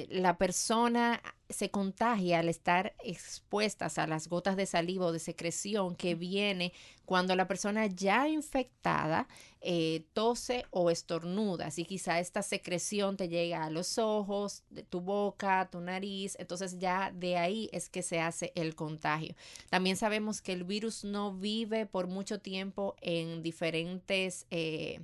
la 0.09 0.37
persona 0.37 1.21
se 1.53 1.69
contagia 1.69 2.39
al 2.39 2.49
estar 2.49 2.93
expuestas 3.03 3.97
a 3.97 4.07
las 4.07 4.27
gotas 4.27 4.57
de 4.57 4.65
saliva 4.65 5.05
o 5.05 5.11
de 5.11 5.19
secreción 5.19 5.95
que 5.95 6.15
viene 6.15 6.73
cuando 7.05 7.35
la 7.35 7.47
persona 7.47 7.85
ya 7.85 8.27
infectada 8.27 9.27
eh, 9.61 10.05
tose 10.13 10.65
o 10.71 10.89
estornuda. 10.89 11.71
Si 11.71 11.85
quizá 11.85 12.19
esta 12.19 12.41
secreción 12.41 13.15
te 13.17 13.29
llega 13.29 13.63
a 13.63 13.69
los 13.69 13.97
ojos, 13.97 14.63
de 14.69 14.83
tu 14.83 15.01
boca, 15.01 15.69
tu 15.71 15.79
nariz, 15.79 16.35
entonces 16.39 16.79
ya 16.79 17.11
de 17.11 17.37
ahí 17.37 17.69
es 17.71 17.89
que 17.89 18.01
se 18.03 18.19
hace 18.19 18.51
el 18.55 18.75
contagio. 18.75 19.35
También 19.69 19.95
sabemos 19.95 20.41
que 20.41 20.53
el 20.53 20.63
virus 20.63 21.03
no 21.03 21.33
vive 21.33 21.85
por 21.85 22.07
mucho 22.07 22.39
tiempo 22.39 22.95
en 23.01 23.41
diferentes... 23.43 24.45
Eh, 24.51 24.99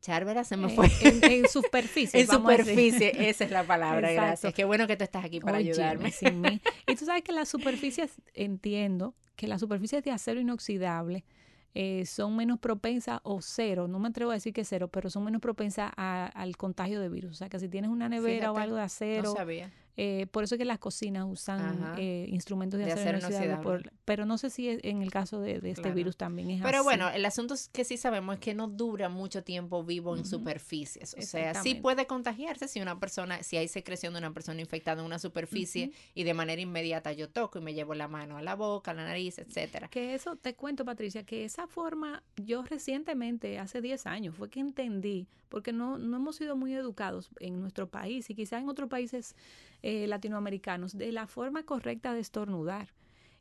Charvera 0.00 0.44
se 0.44 0.56
me 0.56 0.68
fue. 0.68 0.88
En, 1.02 1.48
superficie. 1.48 2.20
en 2.20 2.26
superficie, 2.28 3.28
esa 3.28 3.44
es 3.44 3.50
la 3.50 3.64
palabra, 3.64 4.12
gracias. 4.12 4.54
Qué 4.54 4.64
bueno 4.64 4.86
que 4.86 4.96
tú 4.96 5.04
estás 5.04 5.24
aquí 5.24 5.40
para 5.40 5.58
ayudarme. 5.58 6.12
y 6.86 6.94
tú 6.94 7.04
sabes 7.04 7.22
que 7.22 7.32
las 7.32 7.48
superficies, 7.48 8.12
entiendo 8.34 9.14
que 9.36 9.46
las 9.46 9.60
superficies 9.60 10.02
de 10.04 10.10
acero 10.10 10.40
inoxidable 10.40 11.24
eh, 11.74 12.06
son 12.06 12.34
menos 12.34 12.58
propensas 12.58 13.20
o 13.22 13.40
cero, 13.40 13.86
no 13.88 13.98
me 13.98 14.08
atrevo 14.08 14.30
a 14.30 14.34
decir 14.34 14.52
que 14.52 14.64
cero, 14.64 14.88
pero 14.88 15.10
son 15.10 15.24
menos 15.24 15.40
propensas 15.40 15.92
al 15.96 16.56
contagio 16.56 17.00
de 17.00 17.08
virus. 17.08 17.32
O 17.32 17.34
sea, 17.34 17.48
que 17.48 17.58
si 17.58 17.68
tienes 17.68 17.90
una 17.90 18.08
nevera 18.08 18.52
o 18.52 18.58
algo 18.58 18.76
de 18.76 18.82
acero, 18.82 19.34
eh, 20.00 20.28
por 20.30 20.44
eso 20.44 20.54
es 20.54 20.60
que 20.60 20.64
las 20.64 20.78
cocinas 20.78 21.26
usan 21.28 21.94
eh, 21.98 22.26
instrumentos 22.28 22.78
de, 22.78 22.92
acero, 22.92 23.18
inoxidable, 23.18 23.90
pero 24.04 24.26
no 24.26 24.38
sé 24.38 24.48
si 24.48 24.68
en 24.68 25.02
el 25.02 25.10
caso 25.10 25.40
de, 25.40 25.58
este 25.64 25.90
virus 25.90 26.16
también 26.16 26.50
es 26.50 26.62
pero 26.62 26.84
bueno, 26.84 27.10
el 27.10 27.24
asunto 27.26 27.54
es 27.54 27.68
que 27.68 27.82
sí 27.82 27.96
sabemos 27.96 28.36
es 28.36 28.40
que 28.40 28.54
no 28.54 28.68
dura 28.68 29.08
mucho 29.08 29.42
tiempo 29.42 29.82
vivo 29.82 30.16
en 30.16 30.24
superficies. 30.24 31.16
O 31.18 31.22
sea, 31.22 31.60
sí 31.64 31.74
puede 31.74 32.06
contagiarse 32.06 32.68
si 32.68 32.80
una 32.80 33.00
persona, 33.00 33.42
si 33.42 33.56
hay 33.56 33.66
secreción 33.66 34.12
de 34.12 34.20
una 34.20 34.32
persona 34.32 34.60
infectada 34.60 35.00
en 35.00 35.06
una 35.06 35.18
superficie 35.18 35.90
y 36.14 36.22
de 36.22 36.32
manera 36.32 36.62
inmediata 36.62 37.12
yo 37.12 37.28
toco 37.28 37.58
y 37.58 37.62
me 37.62 37.74
llevo 37.74 37.94
la 37.94 38.06
mano 38.06 38.36
a 38.36 38.42
la 38.42 38.54
boca, 38.54 38.92
a 38.92 38.94
la 38.94 39.04
nariz, 39.04 39.40
etcétera. 39.40 39.88
Que 39.88 40.14
eso, 40.14 40.36
te 40.36 40.54
cuento 40.54 40.84
Patricia, 40.84 41.24
que 41.24 41.44
esa 41.44 41.66
forma, 41.66 42.22
yo 42.36 42.62
recientemente, 42.62 43.58
hace 43.58 43.80
10 43.80 44.06
años, 44.06 44.36
fue 44.36 44.48
que 44.48 44.60
entendí, 44.60 45.26
porque 45.48 45.72
no, 45.72 45.98
no 45.98 46.18
hemos 46.18 46.36
sido 46.36 46.54
muy 46.54 46.72
educados 46.72 47.30
en 47.40 47.60
nuestro 47.60 47.88
país 47.88 48.30
y 48.30 48.36
quizás 48.36 48.62
en 48.62 48.68
otros 48.68 48.88
países 48.88 49.34
eh, 49.82 50.06
latinoamericanos 50.06 50.96
de 50.96 51.12
la 51.12 51.26
forma 51.26 51.64
correcta 51.64 52.12
de 52.12 52.20
estornudar 52.20 52.88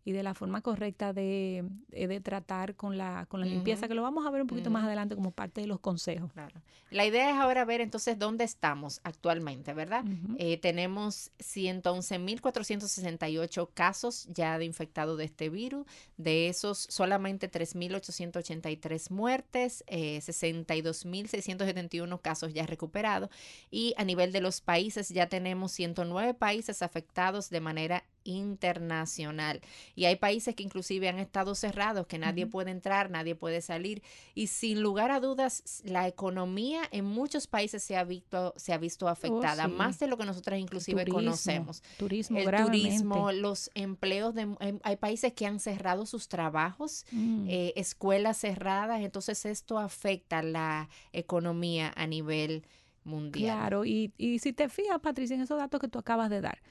y 0.08 0.14
de 0.14 0.24
la 0.24 0.34
forma 0.34 0.62
correcta 0.62 1.12
de, 1.12 1.66
eh, 1.92 2.08
de 2.08 2.22
tratar 2.22 2.76
con 2.76 2.98
la, 2.98 3.26
con 3.28 3.42
la 3.42 3.46
limpieza, 3.46 3.90
que 3.90 3.94
lo 3.94 4.04
vamos 4.04 4.26
a 4.26 4.32
ver 4.32 4.42
un 4.42 4.48
poquito 4.48 4.70
más 4.70 4.86
adelante 4.86 5.16
como 5.16 5.32
parte 5.32 5.60
de 5.60 5.68
los 5.68 5.82
consejos. 5.82 6.32
Claro. 6.32 6.62
La 6.92 7.06
idea 7.06 7.30
es 7.30 7.36
ahora 7.36 7.66
ver 7.66 7.82
entonces 7.82 8.18
dónde 8.18 8.46
estamos 8.46 9.02
actualmente, 9.04 9.74
¿verdad? 9.74 10.06
Eh, 10.38 10.60
tenemos 10.60 11.34
111.468 11.40 13.70
casos 13.74 14.30
ya 14.34 14.58
de 14.58 14.64
infectados 14.64 15.18
de 15.18 15.26
este 15.26 15.50
virus, 15.50 15.86
de 16.16 16.48
esos 16.48 16.88
solamente 16.90 17.52
3.883 17.52 19.12
muertes, 19.12 19.84
eh, 19.88 20.20
62.671 20.20 22.22
casos 22.22 22.54
ya 22.54 22.66
recuperados 22.66 23.30
y 23.70 23.94
a 23.98 24.06
nivel 24.06 24.32
de 24.32 24.40
los 24.40 24.62
países 24.62 25.10
ya 25.10 25.28
tenemos 25.28 25.74
109 25.74 26.34
países 26.34 26.82
afectados 26.82 27.50
de 27.50 27.60
manera 27.60 28.06
internacional. 28.28 29.62
Y 29.96 30.06
hay 30.06 30.18
países 30.18 30.56
que 30.56 30.64
inclusive 30.64 31.10
han 31.10 31.20
estado 31.20 31.56
cerrados, 31.56 32.08
que 32.08 32.18
nadie 32.18 32.46
puede 32.46 32.72
entrar, 32.72 33.10
nadie 33.10 33.36
puede 33.36 33.62
salir. 33.62 34.04
Y 34.36 34.48
sin 34.48 34.82
lugar 34.82 35.12
a 35.12 35.20
dudas, 35.20 35.82
la 35.84 36.08
economía 36.08 36.82
en 36.92 37.06
muchos 37.06 37.48
países 37.48 37.84
se 37.84 37.98
ha 37.98 38.04
visto, 38.04 38.54
se 38.58 38.74
ha 38.74 38.78
visto 38.78 39.06
oh, 39.06 39.10
afectada, 39.10 39.68
más 39.68 40.00
de 40.00 40.08
lo 40.08 40.18
que 40.18 40.26
nosotras 40.26 40.60
inclusive 40.60 41.06
conocemos. 41.06 41.82
Turismo, 41.98 42.38
El 42.38 42.66
turismo, 42.66 43.32
los 43.32 43.72
empleos 43.74 44.36
de... 44.36 44.48
Hay 44.84 44.98
países 44.98 45.34
que 45.34 45.46
han 45.46 45.60
cerrado 45.60 46.06
sus 46.06 46.28
trabajos, 46.28 47.06
mm. 47.12 47.48
eh, 47.50 47.74
escuelas 47.76 48.38
cerradas, 48.38 49.02
entonces 49.02 49.46
esto 49.46 49.80
afecta 49.80 50.42
la 50.42 50.90
economía 51.14 51.94
a 51.96 52.08
nivel 52.08 52.66
mundial. 53.04 53.58
Claro, 53.58 53.86
y, 53.86 54.12
y 54.18 54.40
si 54.40 54.54
te 54.54 54.70
fijas, 54.70 55.00
Patricia, 55.00 55.36
en 55.36 55.42
esos 55.42 55.58
datos 55.58 55.80
que 55.80 55.88
tú 55.88 55.98
acabas 55.98 56.30
de 56.30 56.42
dar, 56.42 56.62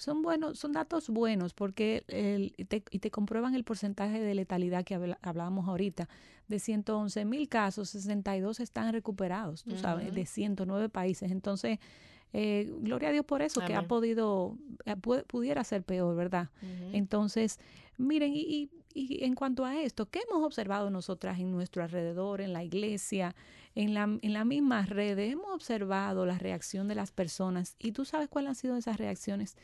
son 0.00 0.22
buenos, 0.22 0.58
son 0.58 0.72
datos 0.72 1.10
buenos 1.10 1.52
porque 1.52 2.04
el, 2.08 2.54
te, 2.68 2.82
y 2.90 3.00
te 3.00 3.10
comprueban 3.10 3.54
el 3.54 3.64
porcentaje 3.64 4.18
de 4.18 4.34
letalidad 4.34 4.82
que 4.82 4.94
hablábamos 5.20 5.68
ahorita. 5.68 6.08
De 6.48 6.58
111 6.58 7.26
mil 7.26 7.50
casos, 7.50 7.90
62 7.90 8.60
están 8.60 8.92
recuperados, 8.94 9.62
tú 9.62 9.76
sabes, 9.76 10.14
de 10.14 10.24
109 10.24 10.88
países. 10.88 11.30
Entonces, 11.30 11.80
eh, 12.32 12.70
gloria 12.80 13.08
a 13.08 13.12
Dios 13.12 13.24
por 13.24 13.42
eso, 13.42 13.60
que 13.60 13.74
ha 13.74 13.86
podido, 13.88 14.56
eh, 14.84 14.96
pudiera 14.96 15.64
ser 15.64 15.82
peor, 15.82 16.14
¿verdad? 16.16 16.50
Entonces, 16.92 17.58
miren, 17.98 18.32
y, 18.34 18.70
y, 18.94 19.24
en 19.24 19.34
cuanto 19.34 19.64
a 19.64 19.80
esto, 19.80 20.08
¿qué 20.10 20.20
hemos 20.28 20.44
observado 20.44 20.90
nosotras 20.90 21.38
en 21.40 21.50
nuestro 21.50 21.82
alrededor, 21.82 22.40
en 22.40 22.52
la 22.52 22.62
iglesia, 22.62 23.34
en 23.74 23.94
la, 23.94 24.02
en 24.02 24.32
las 24.32 24.46
mismas 24.46 24.88
redes? 24.88 25.32
Hemos 25.32 25.50
observado 25.52 26.24
la 26.24 26.38
reacción 26.38 26.86
de 26.88 26.94
las 26.94 27.10
personas 27.10 27.76
y 27.78 27.92
tú 27.92 28.04
sabes 28.04 28.28
cuáles 28.28 28.50
han 28.50 28.54
sido 28.54 28.76
esas 28.76 28.96
reacciones. 28.96 29.56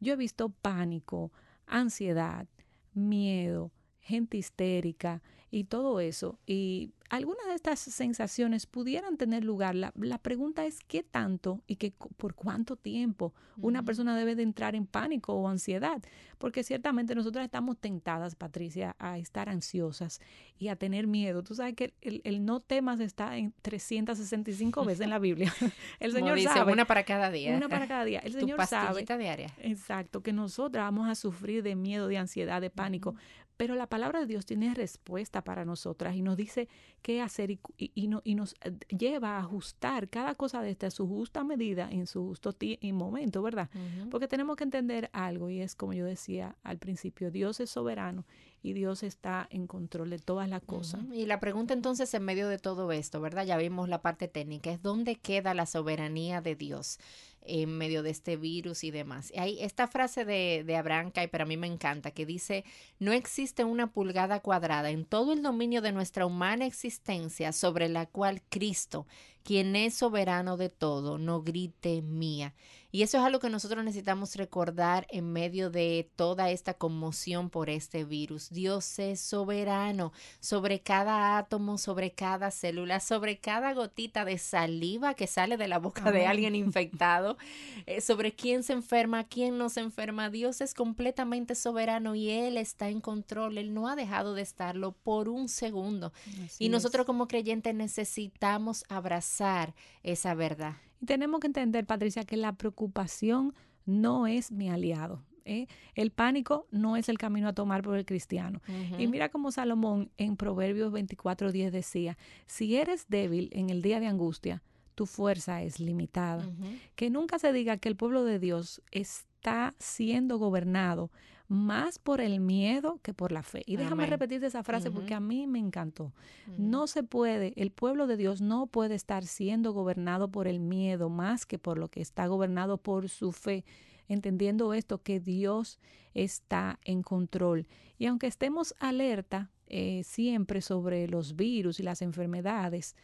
Yo 0.00 0.12
he 0.12 0.16
visto 0.16 0.48
pánico, 0.48 1.32
ansiedad, 1.66 2.46
miedo, 2.94 3.72
gente 4.00 4.36
histérica 4.36 5.22
y 5.52 5.64
todo 5.64 6.00
eso. 6.00 6.38
Y 6.46 6.92
algunas 7.10 7.46
de 7.46 7.54
estas 7.54 7.78
sensaciones 7.78 8.64
pudieran 8.64 9.18
tener 9.18 9.44
lugar. 9.44 9.74
La, 9.74 10.18
pregunta 10.22 10.64
es 10.64 10.78
qué 10.88 11.02
tanto 11.02 11.60
y 11.66 11.76
qué, 11.76 11.92
por 12.16 12.34
cuánto 12.34 12.74
tiempo 12.74 13.34
una 13.58 13.82
persona 13.82 14.16
debe 14.16 14.34
de 14.34 14.44
entrar 14.44 14.74
en 14.74 14.86
pánico 14.86 15.34
o 15.34 15.46
ansiedad. 15.46 16.00
Porque 16.38 16.64
ciertamente 16.64 17.14
nosotras 17.14 17.44
estamos 17.44 17.76
tentadas, 17.76 18.34
Patricia, 18.34 18.96
a 18.98 19.18
estar 19.18 19.50
ansiosas 19.50 20.22
y 20.58 20.68
a 20.68 20.76
tener 20.76 21.06
miedo. 21.06 21.42
Tú 21.42 21.54
sabes 21.54 21.74
que 21.74 21.92
el, 22.00 22.46
no 22.46 22.60
temas 22.60 22.98
está 23.00 23.36
en 23.36 23.52
365 23.60 24.86
veces 24.86 25.02
en 25.02 25.10
la 25.10 25.18
Biblia. 25.18 25.52
El 26.00 26.12
Señor 26.12 26.40
sabe. 26.40 26.72
Una 26.72 26.86
para 26.86 27.04
cada 27.04 27.30
día. 27.30 27.54
Una 27.54 27.68
para 27.68 27.86
cada 27.86 28.06
día. 28.06 28.20
El 28.20 28.32
Señor 28.40 28.66
sabe. 28.66 29.04
diaria. 29.04 29.52
Exacto, 29.58 30.22
que 30.22 30.32
nosotras 30.32 30.84
vamos 30.84 31.10
a 31.10 31.14
sufrir 31.14 31.62
de 31.62 31.76
miedo, 31.76 32.08
de 32.08 32.16
ansiedad, 32.16 32.62
de 32.62 32.70
pánico. 32.70 33.14
Pero 33.62 33.76
la 33.76 33.86
palabra 33.86 34.18
de 34.18 34.26
Dios 34.26 34.44
tiene 34.44 34.74
respuesta 34.74 35.44
para 35.44 35.64
nosotras 35.64 36.16
y 36.16 36.22
nos 36.22 36.36
dice 36.36 36.68
qué 37.00 37.20
hacer 37.20 37.52
y, 37.52 37.60
y, 37.76 38.08
nos 38.08 38.54
eh, 38.64 38.72
lleva 38.88 39.36
a 39.36 39.38
ajustar 39.38 40.08
cada 40.08 40.34
cosa 40.34 40.60
de 40.62 40.72
esta 40.72 40.88
a 40.88 40.90
su 40.90 41.06
justa 41.06 41.44
medida 41.44 41.88
en 41.88 42.08
su 42.08 42.26
justo 42.26 42.52
y 42.58 42.92
momento, 42.92 43.40
¿verdad? 43.40 43.70
Porque 44.10 44.26
tenemos 44.26 44.56
que 44.56 44.64
entender 44.64 45.10
algo 45.12 45.48
y 45.48 45.60
es 45.60 45.76
como 45.76 45.92
yo 45.92 46.04
decía 46.04 46.56
al 46.64 46.78
principio, 46.78 47.30
Dios 47.30 47.60
es 47.60 47.70
soberano 47.70 48.24
y 48.64 48.72
Dios 48.72 49.04
está 49.04 49.46
en 49.50 49.68
control 49.68 50.10
de 50.10 50.18
todas 50.18 50.48
las 50.48 50.62
cosas. 50.62 51.00
Y 51.12 51.26
la 51.26 51.38
pregunta 51.38 51.72
entonces 51.72 52.12
en 52.14 52.24
medio 52.24 52.48
de 52.48 52.58
todo 52.58 52.90
esto, 52.90 53.20
¿verdad? 53.20 53.46
Ya 53.46 53.56
vimos 53.58 53.88
la 53.88 54.02
parte 54.02 54.26
técnica, 54.26 54.72
es 54.72 54.82
dónde 54.82 55.14
queda 55.14 55.54
la 55.54 55.66
soberanía 55.66 56.40
de 56.40 56.56
Dios 56.56 56.98
en 57.46 57.76
medio 57.76 58.02
de 58.02 58.10
este 58.10 58.36
virus 58.36 58.84
y 58.84 58.90
demás. 58.90 59.32
Hay 59.36 59.60
esta 59.60 59.86
frase 59.88 60.24
de, 60.24 60.64
de 60.66 60.76
Abraham 60.76 61.10
Kay, 61.10 61.28
pero 61.28 61.44
a 61.44 61.46
mí 61.46 61.56
me 61.56 61.66
encanta, 61.66 62.10
que 62.10 62.26
dice, 62.26 62.64
no 62.98 63.12
existe 63.12 63.64
una 63.64 63.92
pulgada 63.92 64.40
cuadrada 64.40 64.90
en 64.90 65.04
todo 65.04 65.32
el 65.32 65.42
dominio 65.42 65.82
de 65.82 65.92
nuestra 65.92 66.26
humana 66.26 66.66
existencia 66.66 67.52
sobre 67.52 67.88
la 67.88 68.06
cual 68.06 68.42
Cristo, 68.48 69.06
quien 69.42 69.74
es 69.76 69.94
soberano 69.94 70.56
de 70.56 70.68
todo, 70.68 71.18
no 71.18 71.42
grite 71.42 72.02
mía. 72.02 72.54
Y 72.94 73.02
eso 73.02 73.16
es 73.16 73.24
algo 73.24 73.40
que 73.40 73.48
nosotros 73.48 73.82
necesitamos 73.82 74.36
recordar 74.36 75.06
en 75.08 75.32
medio 75.32 75.70
de 75.70 76.10
toda 76.14 76.50
esta 76.50 76.74
conmoción 76.74 77.48
por 77.48 77.70
este 77.70 78.04
virus. 78.04 78.50
Dios 78.50 78.98
es 78.98 79.18
soberano 79.18 80.12
sobre 80.40 80.80
cada 80.80 81.38
átomo, 81.38 81.78
sobre 81.78 82.12
cada 82.12 82.50
célula, 82.50 83.00
sobre 83.00 83.38
cada 83.38 83.72
gotita 83.72 84.26
de 84.26 84.36
saliva 84.36 85.14
que 85.14 85.26
sale 85.26 85.56
de 85.56 85.68
la 85.68 85.78
boca 85.78 86.12
de 86.12 86.26
alguien 86.26 86.54
infectado, 86.54 87.38
eh, 87.86 88.02
sobre 88.02 88.34
quién 88.34 88.62
se 88.62 88.74
enferma, 88.74 89.24
quién 89.24 89.56
no 89.56 89.70
se 89.70 89.80
enferma. 89.80 90.28
Dios 90.28 90.60
es 90.60 90.74
completamente 90.74 91.54
soberano 91.54 92.14
y 92.14 92.28
Él 92.28 92.58
está 92.58 92.90
en 92.90 93.00
control. 93.00 93.56
Él 93.56 93.72
no 93.72 93.88
ha 93.88 93.96
dejado 93.96 94.34
de 94.34 94.42
estarlo 94.42 94.92
por 94.92 95.30
un 95.30 95.48
segundo. 95.48 96.12
y 96.58 96.68
nosotros 96.68 97.06
como 97.06 97.26
creyentes 97.26 97.74
necesitamos 97.74 98.84
abrazar 98.90 99.74
esa 100.02 100.34
verdad 100.34 100.76
tenemos 101.06 101.40
que 101.40 101.46
entender, 101.46 101.86
Patricia, 101.86 102.24
que 102.24 102.36
la 102.36 102.52
preocupación 102.52 103.54
no 103.84 104.26
es 104.26 104.52
mi 104.52 104.70
aliado. 104.70 105.22
¿eh? 105.44 105.66
El 105.94 106.10
pánico 106.10 106.66
no 106.70 106.96
es 106.96 107.08
el 107.08 107.18
camino 107.18 107.48
a 107.48 107.52
tomar 107.52 107.82
por 107.82 107.96
el 107.96 108.04
cristiano. 108.04 108.60
Y 108.98 109.06
mira 109.06 109.28
como 109.28 109.50
Salomón 109.52 110.10
en 110.16 110.36
Proverbios 110.36 110.92
24:10 110.92 111.70
decía, 111.70 112.18
si 112.46 112.76
eres 112.76 113.06
débil 113.08 113.48
en 113.52 113.70
el 113.70 113.82
día 113.82 114.00
de 114.00 114.06
angustia, 114.06 114.62
tu 114.94 115.06
fuerza 115.06 115.62
es 115.62 115.80
limitada. 115.80 116.46
Que 116.94 117.10
nunca 117.10 117.38
se 117.38 117.52
diga 117.52 117.76
que 117.76 117.88
el 117.88 117.96
pueblo 117.96 118.24
de 118.24 118.38
Dios 118.38 118.82
está 118.90 119.74
siendo 119.78 120.38
gobernado 120.38 121.10
más 121.52 121.98
por 121.98 122.20
el 122.20 122.40
miedo 122.40 122.98
que 123.02 123.14
por 123.14 123.30
la 123.30 123.42
fe. 123.42 123.62
Y 123.66 123.76
déjame 123.76 124.06
repetir 124.06 124.42
esa 124.42 124.62
frase 124.62 124.90
porque 124.90 125.14
a 125.14 125.20
mí 125.20 125.46
me 125.46 125.58
encantó. 125.58 126.12
No 126.58 126.86
se 126.86 127.02
puede, 127.02 127.52
el 127.56 127.70
pueblo 127.70 128.06
de 128.06 128.16
Dios 128.16 128.40
no 128.40 128.66
puede 128.66 128.94
estar 128.94 129.24
siendo 129.24 129.72
gobernado 129.72 130.30
por 130.30 130.48
el 130.48 130.60
miedo 130.60 131.10
más 131.10 131.46
que 131.46 131.58
por 131.58 131.78
lo 131.78 131.88
que 131.88 132.00
está 132.00 132.26
gobernado 132.26 132.78
por 132.78 133.08
su 133.08 133.32
fe. 133.32 133.64
entendiendo 134.08 134.74
esto, 134.74 135.02
que 135.02 135.20
Dios 135.20 135.78
está 136.12 136.78
en 136.84 137.02
control. 137.02 137.66
Y 137.98 138.06
aunque 138.06 138.26
estemos 138.26 138.74
alerta 138.78 139.50
eh, 139.68 140.02
siempre 140.04 140.60
sobre 140.60 141.08
los 141.08 141.34
virus 141.36 141.80
y 141.80 141.82
las 141.82 142.02
enfermedades, 142.02 142.94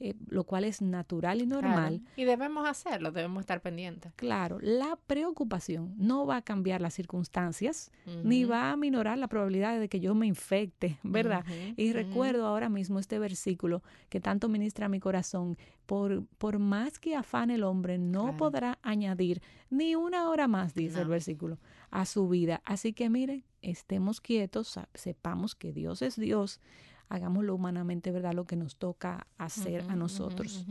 eh, 0.00 0.14
lo 0.28 0.44
cual 0.44 0.64
es 0.64 0.80
natural 0.80 1.40
y 1.40 1.46
normal. 1.46 2.02
Y 2.16 2.24
debemos 2.24 2.68
hacerlo, 2.68 3.10
debemos 3.10 3.40
estar 3.40 3.60
pendientes. 3.60 4.12
Claro, 4.14 4.58
la 4.60 4.96
preocupación 5.06 5.94
no 5.96 6.24
va 6.24 6.36
a 6.36 6.42
cambiar 6.42 6.80
las 6.80 6.94
circunstancias, 6.94 7.90
ni 8.22 8.44
va 8.44 8.70
a 8.70 8.76
minorar 8.76 9.18
la 9.18 9.26
probabilidad 9.26 9.78
de 9.80 9.88
que 9.88 9.98
yo 9.98 10.14
me 10.14 10.26
infecte, 10.26 10.98
¿verdad? 11.02 11.44
y 11.76 11.92
recuerdo 11.92 12.46
ahora 12.46 12.68
mismo 12.68 12.98
este 12.98 13.18
versículo 13.18 13.82
que 14.08 14.20
tanto 14.20 14.48
ministra 14.48 14.88
mi 14.88 15.00
corazón, 15.00 15.58
por, 15.86 16.26
por 16.38 16.58
más 16.58 16.98
que 16.98 17.16
afane 17.16 17.54
el 17.54 17.64
hombre, 17.64 17.98
no 17.98 18.36
podrá 18.36 18.78
añadir 18.82 19.42
ni 19.70 19.94
una 19.94 20.28
hora 20.28 20.46
más, 20.46 20.74
dice 20.74 21.00
el 21.00 21.08
versículo, 21.08 21.58
a 21.90 22.04
su 22.04 22.28
vida. 22.28 22.60
Así 22.64 22.92
que 22.92 23.08
miren, 23.08 23.44
estemos 23.62 24.20
quietos, 24.20 24.78
sepamos 24.94 25.54
que 25.54 25.72
Dios 25.72 26.02
es 26.02 26.16
Dios 26.16 26.60
hagámoslo 27.08 27.54
humanamente, 27.54 28.10
¿verdad? 28.10 28.34
Lo 28.34 28.46
que 28.46 28.56
nos 28.56 28.76
toca 28.76 29.26
hacer 29.36 29.84
a 29.88 29.96
nosotros. 29.96 30.64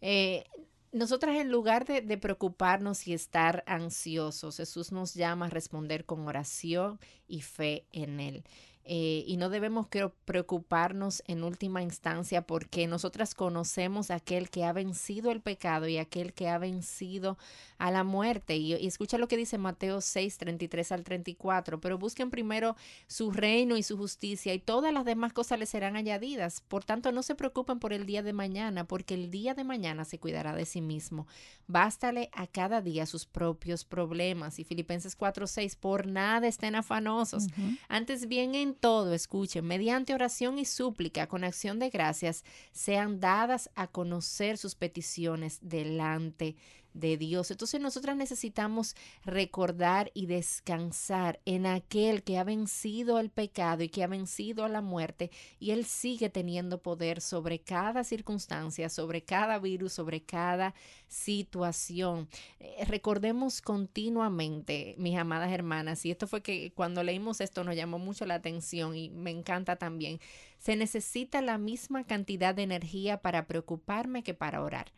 Eh, 0.00 0.44
nosotras 0.92 1.36
en 1.36 1.50
lugar 1.50 1.84
de, 1.84 2.00
de, 2.00 2.16
preocuparnos 2.16 3.06
y 3.06 3.12
estar 3.12 3.62
ansiosos, 3.66 4.56
Jesús 4.56 4.92
nos 4.92 5.14
llama 5.14 5.46
a 5.46 5.50
responder 5.50 6.06
con 6.06 6.26
oración 6.26 6.98
y 7.28 7.42
fe 7.42 7.86
en 7.92 8.20
Él. 8.20 8.44
Eh, 8.88 9.24
y 9.26 9.36
no 9.36 9.48
debemos 9.50 9.88
preocuparnos 10.24 11.24
en 11.26 11.42
última 11.42 11.82
instancia 11.82 12.42
porque 12.42 12.86
nosotras 12.86 13.34
conocemos 13.34 14.12
a 14.12 14.16
aquel 14.16 14.48
que 14.48 14.64
ha 14.64 14.72
vencido 14.72 15.32
el 15.32 15.40
pecado 15.40 15.88
y 15.88 15.98
aquel 15.98 16.32
que 16.32 16.48
ha 16.48 16.58
vencido 16.58 17.36
a 17.78 17.90
la 17.90 18.04
muerte. 18.04 18.56
Y, 18.56 18.74
escucha 18.74 19.18
lo 19.18 19.26
que 19.26 19.36
dice 19.36 19.58
Mateo 19.58 20.00
6, 20.00 20.38
33 20.38 20.92
al 20.92 21.02
34, 21.02 21.80
pero 21.80 21.98
busquen 21.98 22.30
primero 22.30 22.76
su 23.08 23.32
reino 23.32 23.76
y 23.76 23.82
su 23.82 23.96
justicia 23.96 24.54
y 24.54 24.60
todas 24.60 24.92
las 24.92 25.04
demás 25.04 25.32
cosas 25.32 25.58
les 25.58 25.68
serán 25.68 25.96
añadidas. 25.96 26.60
Por 26.60 26.84
tanto, 26.84 27.10
no 27.10 27.24
se 27.24 27.34
preocupen 27.34 27.80
por 27.80 27.92
el 27.92 28.06
día 28.06 28.22
de 28.22 28.32
mañana 28.32 28.84
porque 28.84 29.14
el 29.14 29.32
día 29.32 29.54
de 29.54 29.64
mañana 29.64 30.04
se 30.04 30.20
cuidará 30.20 30.54
de 30.54 30.64
sí 30.64 30.80
mismo. 30.80 31.26
Bástale 31.66 32.30
a 32.32 32.46
cada 32.46 32.82
día 32.82 33.04
sus 33.06 33.26
propios 33.26 33.84
problemas. 33.84 34.60
Y 34.60 34.64
Filipenses 34.64 35.16
4, 35.16 35.48
6, 35.48 35.74
por 35.74 36.06
nada 36.06 36.46
estén 36.46 36.76
afanosos. 36.76 37.48
Antes 37.88 38.28
bien 38.28 38.54
en 38.54 38.75
todo, 38.76 39.12
escuchen, 39.12 39.66
mediante 39.66 40.14
oración 40.14 40.58
y 40.58 40.64
súplica 40.64 41.26
con 41.26 41.44
acción 41.44 41.78
de 41.78 41.90
gracias, 41.90 42.44
sean 42.72 43.20
dadas 43.20 43.70
a 43.74 43.88
conocer 43.88 44.58
sus 44.58 44.74
peticiones 44.74 45.58
delante 45.62 46.56
de 46.96 47.16
Dios. 47.16 47.50
Entonces 47.50 47.80
nosotras 47.80 48.16
necesitamos 48.16 48.96
recordar 49.24 50.10
y 50.14 50.26
descansar 50.26 51.40
en 51.44 51.66
aquel 51.66 52.22
que 52.22 52.38
ha 52.38 52.44
vencido 52.44 53.18
el 53.18 53.30
pecado 53.30 53.82
y 53.82 53.88
que 53.88 54.02
ha 54.02 54.06
vencido 54.06 54.64
a 54.64 54.68
la 54.68 54.80
muerte 54.80 55.30
y 55.60 55.70
él 55.70 55.84
sigue 55.84 56.30
teniendo 56.30 56.82
poder 56.82 57.20
sobre 57.20 57.60
cada 57.60 58.04
circunstancia, 58.04 58.88
sobre 58.88 59.22
cada 59.22 59.58
virus, 59.58 59.92
sobre 59.92 60.22
cada 60.22 60.74
situación. 61.08 62.28
Eh, 62.60 62.84
recordemos 62.86 63.60
continuamente, 63.60 64.94
mis 64.98 65.16
amadas 65.16 65.52
hermanas, 65.52 66.04
y 66.04 66.10
esto 66.10 66.26
fue 66.26 66.42
que 66.42 66.72
cuando 66.72 67.02
leímos 67.02 67.40
esto 67.40 67.64
nos 67.64 67.76
llamó 67.76 67.98
mucho 67.98 68.26
la 68.26 68.34
atención 68.34 68.96
y 68.96 69.10
me 69.10 69.30
encanta 69.30 69.76
también, 69.76 70.20
se 70.58 70.76
necesita 70.76 71.42
la 71.42 71.58
misma 71.58 72.04
cantidad 72.04 72.54
de 72.54 72.62
energía 72.62 73.18
para 73.18 73.46
preocuparme 73.46 74.22
que 74.22 74.34
para 74.34 74.62
orar 74.62 74.90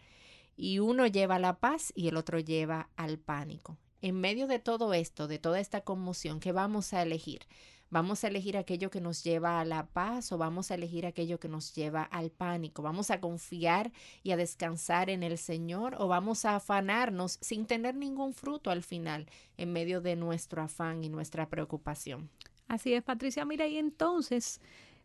y 0.59 0.81
uno 0.81 1.07
lleva 1.07 1.38
la 1.38 1.61
paz 1.61 1.93
y 1.95 2.09
el 2.09 2.17
otro 2.17 2.41
lleva 2.41 2.91
al 2.97 3.19
pánico. 3.19 3.79
En 4.03 4.21
medio 4.21 4.47
de 4.49 4.59
todo 4.59 4.93
esto, 4.93 5.29
de 5.29 5.38
toda 5.38 5.61
esta 5.61 5.83
conmoción, 5.83 6.41
¿qué 6.41 6.53
vamos 6.53 6.93
a 6.93 7.03
elegir? 7.03 7.47
¿Vamos 7.91 8.23
a 8.23 8.29
elegir 8.29 8.59
aquello 8.59 8.91
que 8.91 9.00
nos 9.00 9.25
lleva 9.25 9.61
a 9.61 9.65
la 9.65 9.87
paz 9.87 10.31
o 10.31 10.37
vamos 10.37 10.71
a 10.71 10.75
elegir 10.75 11.07
aquello 11.07 11.41
que 11.41 11.49
nos 11.49 11.75
lleva 11.75 12.03
al 12.03 12.31
pánico? 12.31 12.83
¿Vamos 12.83 13.11
a 13.11 13.21
confiar 13.21 13.93
y 14.23 14.33
a 14.33 14.37
descansar 14.37 15.09
en 15.09 15.23
el 15.23 15.38
Señor 15.38 15.95
o 15.99 16.07
vamos 16.07 16.45
a 16.45 16.57
afanarnos 16.57 17.38
sin 17.41 17.65
tener 17.65 17.95
ningún 17.95 18.35
fruto 18.35 18.71
al 18.71 18.83
final 18.83 19.27
en 19.57 19.73
medio 19.73 20.03
de 20.03 20.17
nuestro 20.17 20.61
afán 20.61 21.03
y 21.03 21.09
nuestra 21.09 21.49
preocupación? 21.49 22.29
Así 22.67 22.93
es, 22.93 23.03
Patricia. 23.03 23.47
Mira, 23.47 23.67
y 23.67 23.79
entonces, 23.79 24.61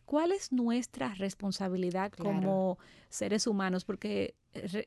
¿cuál 0.06 0.32
es 0.32 0.52
nuestra 0.52 1.14
responsabilidad 1.16 2.12
como 2.12 2.78
seres 3.10 3.48
humanos? 3.48 3.86
Porque 3.86 4.36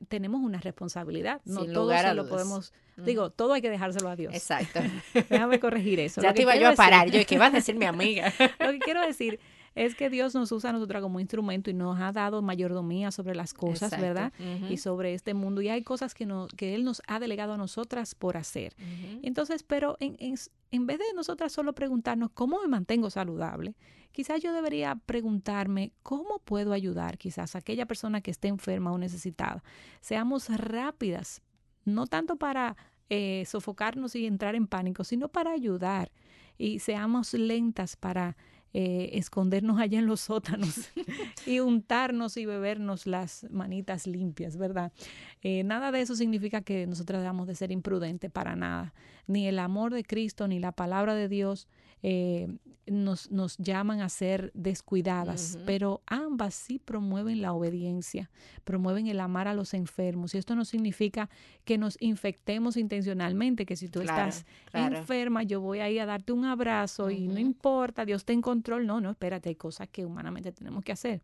tenemos 0.09 0.41
una 0.41 0.61
responsabilidad. 0.61 1.41
No 1.45 1.67
todo 1.67 1.97
se 1.97 2.15
lo 2.15 2.29
podemos. 2.29 2.73
Digo, 2.97 3.31
todo 3.31 3.53
hay 3.53 3.63
que 3.63 3.71
dejárselo 3.71 4.09
a 4.09 4.17
Dios. 4.17 4.35
Exacto. 4.35 4.81
Déjame 5.15 5.61
corregir 5.61 6.01
eso. 6.01 6.21
Ya 6.23 6.33
te 6.33 6.43
iba 6.43 6.57
yo 6.57 6.69
a 6.69 6.73
parar. 6.73 7.11
yo, 7.11 7.21
¿qué 7.27 7.39
vas 7.39 7.53
a 7.53 7.57
decir 7.57 7.77
mi 7.77 7.85
amiga? 7.85 8.33
lo 8.61 8.71
que 8.73 8.79
quiero 8.79 9.01
decir 9.01 9.41
es 9.77 9.95
que 9.95 10.09
Dios 10.09 10.35
nos 10.35 10.51
usa 10.53 10.71
a 10.71 10.73
nosotros 10.73 11.03
como 11.03 11.21
instrumento 11.21 11.71
y 11.71 11.75
nos 11.75 12.01
ha 12.01 12.11
dado 12.11 12.41
mayordomía 12.41 13.13
sobre 13.13 13.35
las 13.35 13.53
cosas, 13.53 13.91
¿verdad? 14.01 14.33
Y 14.71 14.79
sobre 14.79 15.13
este 15.13 15.35
mundo. 15.35 15.61
Y 15.61 15.69
hay 15.69 15.83
cosas 15.83 16.15
que, 16.15 16.25
no, 16.25 16.49
que 16.57 16.75
Él 16.75 16.83
nos 16.83 17.03
ha 17.07 17.21
delegado 17.21 17.53
a 17.53 17.57
nosotras 17.59 18.15
por 18.15 18.39
hacer. 18.39 18.75
Entonces, 19.23 19.63
pero 19.63 19.99
en, 20.01 20.17
en, 20.19 20.35
en 20.71 20.87
vez 20.87 20.99
de 20.99 21.05
nosotras 21.15 21.53
solo 21.53 21.75
preguntarnos 21.75 22.31
cómo 22.33 22.59
me 22.63 22.69
mantengo 22.69 23.11
saludable, 23.11 23.77
quizás 24.13 24.43
yo 24.43 24.55
debería 24.55 24.95
preguntarme 24.95 25.93
cómo 26.03 26.39
puedo 26.39 26.73
ayudar 26.73 27.19
quizás 27.19 27.55
a 27.55 27.59
aquella 27.59 27.85
persona 27.85 28.23
que 28.23 28.31
esté 28.31 28.49
enferma 28.49 28.93
o 28.93 28.99
necesitada. 28.99 29.63
Seamos 30.01 30.49
rápidas, 30.49 31.43
no 31.85 32.07
tanto 32.07 32.37
para 32.37 32.79
eh, 33.11 33.45
sofocarnos 33.47 34.17
y 34.17 34.25
entrar 34.25 34.55
en 34.55 34.67
pánico, 34.67 35.05
sino 35.05 35.29
para 35.29 35.53
ayudar 35.53 36.11
y 36.59 36.79
seamos 36.79 37.35
lentas 37.35 37.97
para 37.97 38.37
eh, 38.79 39.17
escondernos 39.17 39.81
allá 39.81 39.99
en 39.99 40.05
los 40.05 40.21
sótanos 40.21 40.91
y 41.47 41.61
untarnos 41.61 42.37
y 42.37 42.45
bebernos 42.45 43.07
las 43.07 43.47
manitas 43.49 44.07
limpias, 44.07 44.59
¿verdad? 44.59 44.93
Eh, 45.41 45.65
nada 45.65 45.91
de 45.93 46.03
eso 46.03 46.15
significa 46.15 46.61
que 46.61 46.87
nosotros 46.87 47.23
debamos 47.23 47.47
de 47.47 47.55
ser 47.55 47.73
imprudentes 47.73 48.31
para 48.31 48.55
nada. 48.55 48.93
Ni 49.27 49.47
el 49.49 49.61
amor 49.61 49.95
de 49.95 50.05
Cristo, 50.05 50.47
ni 50.47 50.61
la 50.61 50.73
palabra 50.73 51.15
de 51.15 51.27
Dios 51.27 51.69
eh, 52.03 52.49
nos, 52.87 53.33
nos, 53.33 53.57
llaman 53.57 54.01
a 54.01 54.09
ser 54.09 54.53
descuidadas, 54.55 55.59
pero 55.67 56.03
ambas 56.07 56.55
sí 56.55 56.79
promueven 56.79 57.43
la 57.43 57.53
obediencia, 57.53 58.31
promueven 58.63 59.09
el 59.09 59.19
amar 59.19 59.49
a 59.49 59.55
los 59.55 59.75
enfermos. 59.75 60.35
Y 60.35 60.39
esto 60.39 60.55
no 60.55 60.65
significa 60.65 61.29
que 61.65 61.79
nos 61.79 61.97
infectemos 62.01 62.77
intencionalmente, 62.77 63.67
que 63.67 63.75
si 63.75 63.89
tú 63.89 64.03
estás 64.03 64.47
enferma, 64.73 65.43
yo 65.43 65.61
voy 65.61 65.81
a 65.81 65.91
ir 65.91 66.01
a 66.01 66.07
darte 66.07 66.33
un 66.33 66.45
abrazo 66.45 67.11
y 67.11 67.27
no 67.27 67.41
importa, 67.41 68.05
Dios 68.05 68.25
te 68.25 68.35
en 68.35 68.43
No, 68.67 69.01
no, 69.01 69.11
espérate, 69.11 69.49
hay 69.49 69.55
cosas 69.55 69.89
que 69.89 70.05
humanamente 70.05 70.53
tenemos 70.53 70.85
que 70.85 70.93
hacer. 70.93 71.23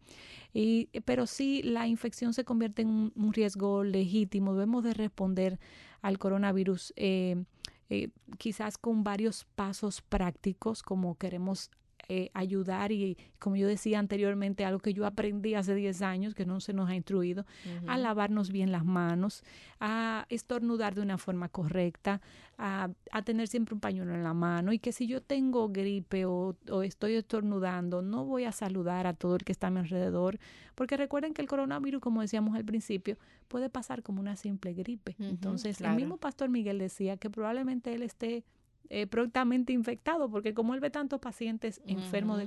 Y, 0.52 0.88
pero 1.05 1.26
sí, 1.26 1.62
la 1.62 1.87
infección 1.87 2.33
se 2.35 2.44
convierte 2.44 2.83
en 2.83 3.12
un, 3.14 3.33
riesgo 3.33 3.85
legítimo, 3.85 4.55
debemos 4.55 4.85
de 4.85 4.94
responder 4.94 5.59
al 6.00 6.18
coronavirus. 6.18 6.92
Eh, 6.96 7.44
eh, 7.90 8.09
quizás 8.38 8.78
con 8.78 9.05
varios 9.05 9.44
pasos 9.55 10.00
prácticos, 10.00 10.83
como 10.83 11.16
queremos 11.16 11.70
eh, 12.08 12.30
ayudar 12.34 12.92
y, 12.92 13.16
como 13.38 13.56
yo 13.56 13.68
decía 13.68 13.98
anteriormente, 13.98 14.64
algo 14.64 14.80
que 14.80 14.92
yo 14.92 15.06
aprendí 15.06 15.54
hace 15.54 15.74
10 15.74 16.02
años, 16.02 16.34
que 16.34 16.44
no 16.44 16.60
se 16.60 16.72
nos 16.72 16.88
ha 16.88 16.94
instruido, 16.94 17.46
a 17.86 17.96
lavarnos 17.96 18.50
bien 18.50 18.72
las 18.72 18.84
manos, 18.84 19.44
a 19.80 20.26
estornudar 20.28 20.94
de 20.94 21.00
una 21.00 21.16
forma 21.16 21.48
correcta, 21.48 22.20
a, 22.58 22.90
tener 23.24 23.48
siempre 23.48 23.74
un 23.74 23.80
pañuelo 23.80 24.14
en 24.14 24.22
la 24.22 24.34
mano 24.34 24.72
y 24.72 24.78
que 24.78 24.92
si 24.92 25.06
yo 25.06 25.20
tengo 25.22 25.68
gripe 25.68 26.24
o, 26.26 26.56
estoy 26.82 27.14
estornudando, 27.14 28.02
no 28.02 28.24
voy 28.24 28.44
a 28.44 28.52
saludar 28.52 29.06
a 29.06 29.14
todo 29.14 29.36
el 29.36 29.44
que 29.44 29.52
está 29.52 29.68
a 29.68 29.70
mi 29.70 29.80
alrededor, 29.80 30.38
porque 30.74 30.96
recuerden 30.96 31.34
que 31.34 31.42
el 31.42 31.48
coronavirus, 31.48 32.00
como 32.00 32.20
decíamos 32.20 32.56
al 32.56 32.64
principio, 32.64 33.16
puede 33.48 33.70
pasar 33.70 34.02
como 34.02 34.20
una 34.20 34.36
simple 34.36 34.74
gripe. 34.74 35.16
Entonces, 35.18 35.80
el 35.80 35.94
mismo 35.94 36.16
pastor 36.16 36.48
Miguel 36.48 36.78
decía 36.78 37.16
que 37.16 37.30
probablemente 37.30 37.92
él 37.94 38.02
esté 38.02 38.44
eh, 38.88 39.06
prontamente 39.06 39.72
infectado, 39.72 40.30
porque 40.30 40.54
como 40.54 40.74
él 40.74 40.80
ve 40.80 40.90
tantos 40.90 41.20
pacientes 41.20 41.80
enfermos, 41.86 42.38
de, 42.38 42.44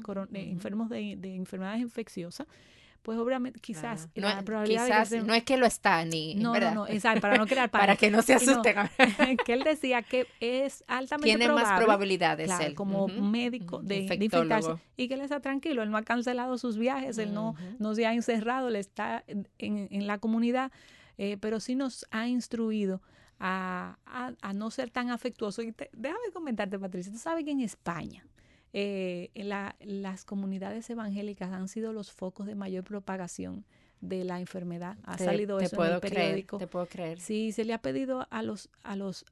enfermos 0.51 0.89
de, 0.89 1.35
enfermedades 1.35 1.81
infecciosas, 1.81 2.47
pues 3.01 3.19
obviamente 3.19 3.59
quizás 3.59 4.09
no, 4.15 4.27
la 4.27 4.41
probabilidad 4.41 5.07
no 5.23 5.35
es 5.35 5.43
que 5.43 5.57
lo 5.57 5.67
está 5.67 6.03
ni 6.05 6.33
no 6.33 6.59
no 6.59 6.73
no 6.73 6.87
exacto 6.87 7.21
para 7.21 7.37
no 7.37 7.45
crear 7.45 7.69
para 7.71 7.95
que 7.95 8.09
no 8.09 8.23
se 8.23 8.33
asusten. 8.33 8.75
que 9.45 9.53
él 9.53 9.63
decía 9.63 10.01
que 10.01 10.25
es 10.39 10.83
altamente 10.87 11.37
tiene 11.37 11.53
más 11.53 11.79
probabilidades 11.79 12.49
él. 12.59 12.73
como 12.73 13.07
médico 13.07 13.83
de, 13.83 13.97
infectarse 13.97 14.71
y 14.97 15.07
que 15.07 15.13
él 15.13 15.21
está 15.21 15.39
tranquilo 15.39 15.83
él 15.83 15.91
no 15.91 15.97
ha 15.97 16.03
cancelado 16.03 16.57
sus 16.57 16.77
viajes 16.79 17.19
él 17.19 17.31
no 17.31 17.55
no 17.77 17.93
se 17.93 18.07
ha 18.07 18.13
encerrado 18.15 18.69
él 18.69 18.75
está 18.75 19.23
en, 19.27 19.47
en 19.59 20.07
la 20.07 20.17
comunidad 20.17 20.71
eh, 21.17 21.37
pero 21.39 21.59
sí 21.59 21.75
nos 21.75 22.05
ha 22.11 22.27
instruido 22.27 23.01
a, 23.39 23.97
a, 24.41 24.53
no 24.53 24.71
ser 24.71 24.89
tan 24.89 25.09
afectuoso. 25.09 25.61
Y 25.61 25.73
déjame 25.93 26.31
comentarte, 26.33 26.79
Patricia, 26.79 27.11
tú 27.11 27.19
sabes 27.19 27.43
que 27.43 27.51
en 27.51 27.61
España 27.61 28.25
eh, 28.73 29.29
la, 29.35 29.75
las 29.79 30.25
comunidades 30.25 30.89
evangélicas 30.89 31.51
han 31.51 31.67
sido 31.67 31.93
los 31.93 32.11
focos 32.11 32.47
de 32.47 32.55
mayor 32.55 32.83
propagación 32.83 33.65
de 34.01 34.23
la 34.23 34.39
enfermedad. 34.39 34.97
Ha 35.03 35.17
salido 35.17 35.59
eso 35.59 35.83
en 35.85 35.93
el 35.93 35.99
periódico. 35.99 36.57
te 36.57 36.67
puedo 36.67 36.85
creer. 36.87 37.19
Sí, 37.19 37.51
se 37.51 37.65
le 37.65 37.73
ha 37.73 37.79
pedido 37.79 38.27
a 38.29 38.43
los 38.43 38.69
a 38.83 38.95
los 38.95 39.25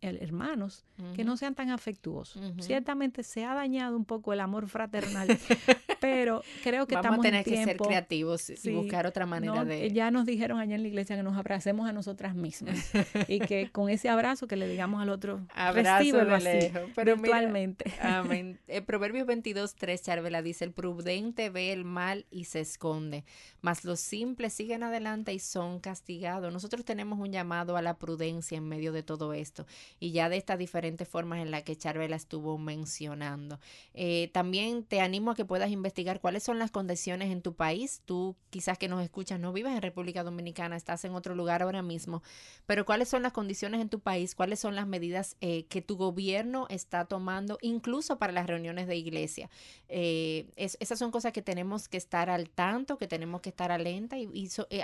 hermanos 0.00 0.84
que 1.16 1.24
no 1.24 1.36
sean 1.36 1.54
tan 1.54 1.70
afectuosos. 1.70 2.42
Ciertamente 2.60 3.22
se 3.22 3.44
ha 3.44 3.54
dañado 3.54 3.96
un 3.96 4.04
poco 4.04 4.32
el 4.32 4.40
amor 4.40 4.68
fraternal, 4.68 5.28
pero 6.00 6.42
creo 6.62 6.86
que 6.86 6.94
Vamos 6.94 7.06
estamos 7.06 7.26
a 7.26 7.28
tener 7.28 7.44
que 7.44 7.64
ser 7.64 7.76
creativos 7.76 8.50
y 8.64 8.70
buscar 8.74 9.06
otra 9.06 9.26
manera 9.26 9.64
de. 9.64 9.90
Ya 9.90 10.10
nos 10.10 10.26
dijeron 10.26 10.58
allá 10.58 10.74
en 10.74 10.82
la 10.82 10.88
iglesia 10.88 11.16
que 11.16 11.22
nos 11.22 11.36
abracemos 11.36 11.88
a 11.88 11.92
nosotras 11.92 12.34
mismas 12.34 12.90
y 13.28 13.40
que 13.40 13.70
con 13.72 13.88
ese 13.88 14.08
abrazo 14.08 14.46
que 14.46 14.56
le 14.56 14.68
digamos 14.68 15.00
al 15.02 15.08
otro, 15.08 15.40
abrazo 15.54 16.20
así, 16.34 16.70
pero 16.94 17.16
virtualmente. 17.16 17.92
amén. 18.00 18.58
El 18.68 18.84
Proverbios 18.84 19.26
22, 19.26 19.74
3, 19.74 20.02
Charvela 20.02 20.42
dice: 20.42 20.64
El 20.64 20.72
prudente 20.72 21.50
ve 21.50 21.72
el 21.72 21.84
mal 21.84 22.26
y 22.30 22.44
se 22.44 22.60
esconde, 22.60 23.24
mas 23.60 23.84
los 23.84 24.00
simples 24.20 24.52
siguen 24.52 24.82
adelante 24.82 25.32
y 25.32 25.38
son 25.38 25.80
castigados. 25.80 26.52
Nosotros 26.52 26.84
tenemos 26.84 27.18
un 27.18 27.32
llamado 27.32 27.78
a 27.78 27.82
la 27.82 27.96
prudencia 27.96 28.58
en 28.58 28.68
medio 28.68 28.92
de 28.92 29.02
todo 29.02 29.32
esto 29.32 29.64
y 29.98 30.12
ya 30.12 30.28
de 30.28 30.36
estas 30.36 30.58
diferentes 30.58 31.08
formas 31.08 31.38
en 31.38 31.50
las 31.50 31.62
que 31.62 31.74
Charvela 31.74 32.16
estuvo 32.16 32.58
mencionando. 32.58 33.58
Eh, 33.94 34.28
también 34.34 34.84
te 34.84 35.00
animo 35.00 35.30
a 35.30 35.34
que 35.34 35.46
puedas 35.46 35.70
investigar 35.70 36.20
cuáles 36.20 36.42
son 36.42 36.58
las 36.58 36.70
condiciones 36.70 37.30
en 37.30 37.40
tu 37.40 37.54
país. 37.54 38.02
Tú 38.04 38.36
quizás 38.50 38.76
que 38.76 38.88
nos 38.88 39.02
escuchas 39.02 39.40
no 39.40 39.54
vives 39.54 39.72
en 39.72 39.80
República 39.80 40.22
Dominicana, 40.22 40.76
estás 40.76 41.02
en 41.06 41.14
otro 41.14 41.34
lugar 41.34 41.62
ahora 41.62 41.80
mismo, 41.80 42.22
pero 42.66 42.84
cuáles 42.84 43.08
son 43.08 43.22
las 43.22 43.32
condiciones 43.32 43.80
en 43.80 43.88
tu 43.88 44.00
país, 44.00 44.34
cuáles 44.34 44.60
son 44.60 44.76
las 44.76 44.86
medidas 44.86 45.38
eh, 45.40 45.64
que 45.70 45.80
tu 45.80 45.96
gobierno 45.96 46.66
está 46.68 47.06
tomando, 47.06 47.56
incluso 47.62 48.18
para 48.18 48.34
las 48.34 48.46
reuniones 48.46 48.86
de 48.86 48.96
iglesia. 48.96 49.48
Eh, 49.88 50.50
esas 50.56 50.98
son 50.98 51.10
cosas 51.10 51.32
que 51.32 51.40
tenemos 51.40 51.88
que 51.88 51.96
estar 51.96 52.28
al 52.28 52.50
tanto, 52.50 52.98
que 52.98 53.08
tenemos 53.08 53.40
que 53.40 53.48
estar 53.48 53.72
y, 54.16 54.28
y 54.32 54.48
eh, 54.70 54.82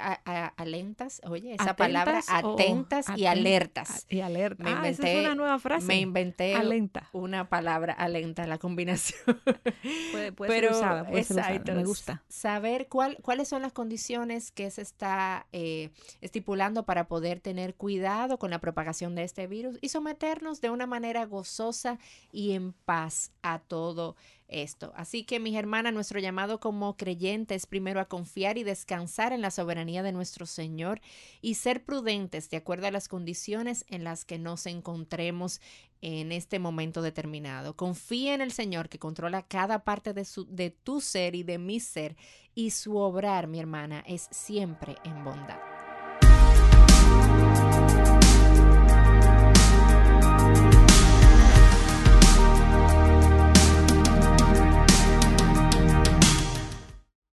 alentas, 0.57 1.20
oye, 1.24 1.55
esa 1.55 1.76
palabra, 1.76 2.20
atentas 2.29 3.07
y 3.16 3.26
alertas. 3.26 4.07
Y 4.09 4.20
alerta. 4.20 4.64
Me 4.64 4.70
ah, 4.70 4.76
inventé, 4.76 5.20
una 5.20 5.35
nueva 5.35 5.59
frase. 5.59 5.87
Me 5.87 6.00
inventé 6.00 6.55
Alenta. 6.55 7.09
una 7.12 7.48
palabra, 7.48 7.92
alenta, 7.92 8.46
la 8.46 8.59
combinación. 8.59 9.20
puede, 10.12 10.33
Pero, 10.33 10.68
ser 10.68 10.70
usada, 10.70 11.05
puede 11.07 11.20
exacto, 11.20 11.72
me 11.74 11.85
gusta. 11.85 12.22
Saber 12.29 12.88
cuál, 12.88 13.18
cuáles 13.22 13.48
son 13.48 13.62
las 13.62 13.72
condiciones 13.72 14.50
que 14.50 14.70
se 14.70 14.83
está 14.83 15.46
eh, 15.52 15.90
estipulando 16.20 16.85
para 16.85 17.09
poder 17.09 17.40
tener 17.40 17.74
cuidado 17.74 18.38
con 18.38 18.50
la 18.50 18.61
propagación 18.61 19.14
de 19.14 19.24
este 19.24 19.46
virus 19.46 19.79
y 19.81 19.88
someternos 19.88 20.61
de 20.61 20.70
una 20.70 20.87
manera 20.87 21.24
gozosa 21.26 21.98
y 22.33 22.52
en 22.52 22.72
paz 22.72 23.33
a 23.42 23.59
todo 23.59 24.16
esto. 24.48 24.92
Así 24.96 25.24
que, 25.24 25.40
mis 25.40 25.56
hermanas, 25.56 25.92
nuestro 25.92 26.20
llamado 26.20 26.61
como 26.61 26.96
creyentes 26.96 27.66
primero 27.66 28.00
a 28.00 28.06
confiar 28.06 28.59
y 28.59 28.64
descansar 28.64 29.32
en 29.32 29.40
la 29.42 29.50
soberanía 29.50 30.02
de 30.02 30.12
nuestro 30.12 30.46
Señor 30.46 31.00
y 31.40 31.54
ser 31.54 31.85
prudentes 31.85 32.50
de 32.50 32.56
acuerdo 32.56 32.87
a 32.87 32.90
las 32.90 33.09
condiciones 33.09 33.85
en 33.88 34.04
las 34.04 34.24
que 34.24 34.38
nos 34.38 34.66
encontremos 34.66 35.61
en 36.00 36.32
este 36.32 36.59
momento 36.59 37.02
determinado. 37.02 37.76
Confía 37.76 38.35
en 38.35 38.40
el 38.40 38.52
Señor 38.52 38.88
que 38.88 38.98
controla 38.98 39.42
cada 39.42 39.85
parte 39.85 40.12
de, 40.12 40.24
su, 40.24 40.46
de 40.46 40.70
tu 40.70 41.00
ser 41.00 41.35
y 41.35 41.42
de 41.42 41.59
mi 41.59 41.80
ser 41.80 42.16
y 42.54 42.70
su 42.70 42.96
obrar, 42.96 43.46
mi 43.46 43.61
hermana, 43.61 44.02
es 44.06 44.28
siempre 44.30 44.96
en 45.04 45.24
bondad. 45.24 45.75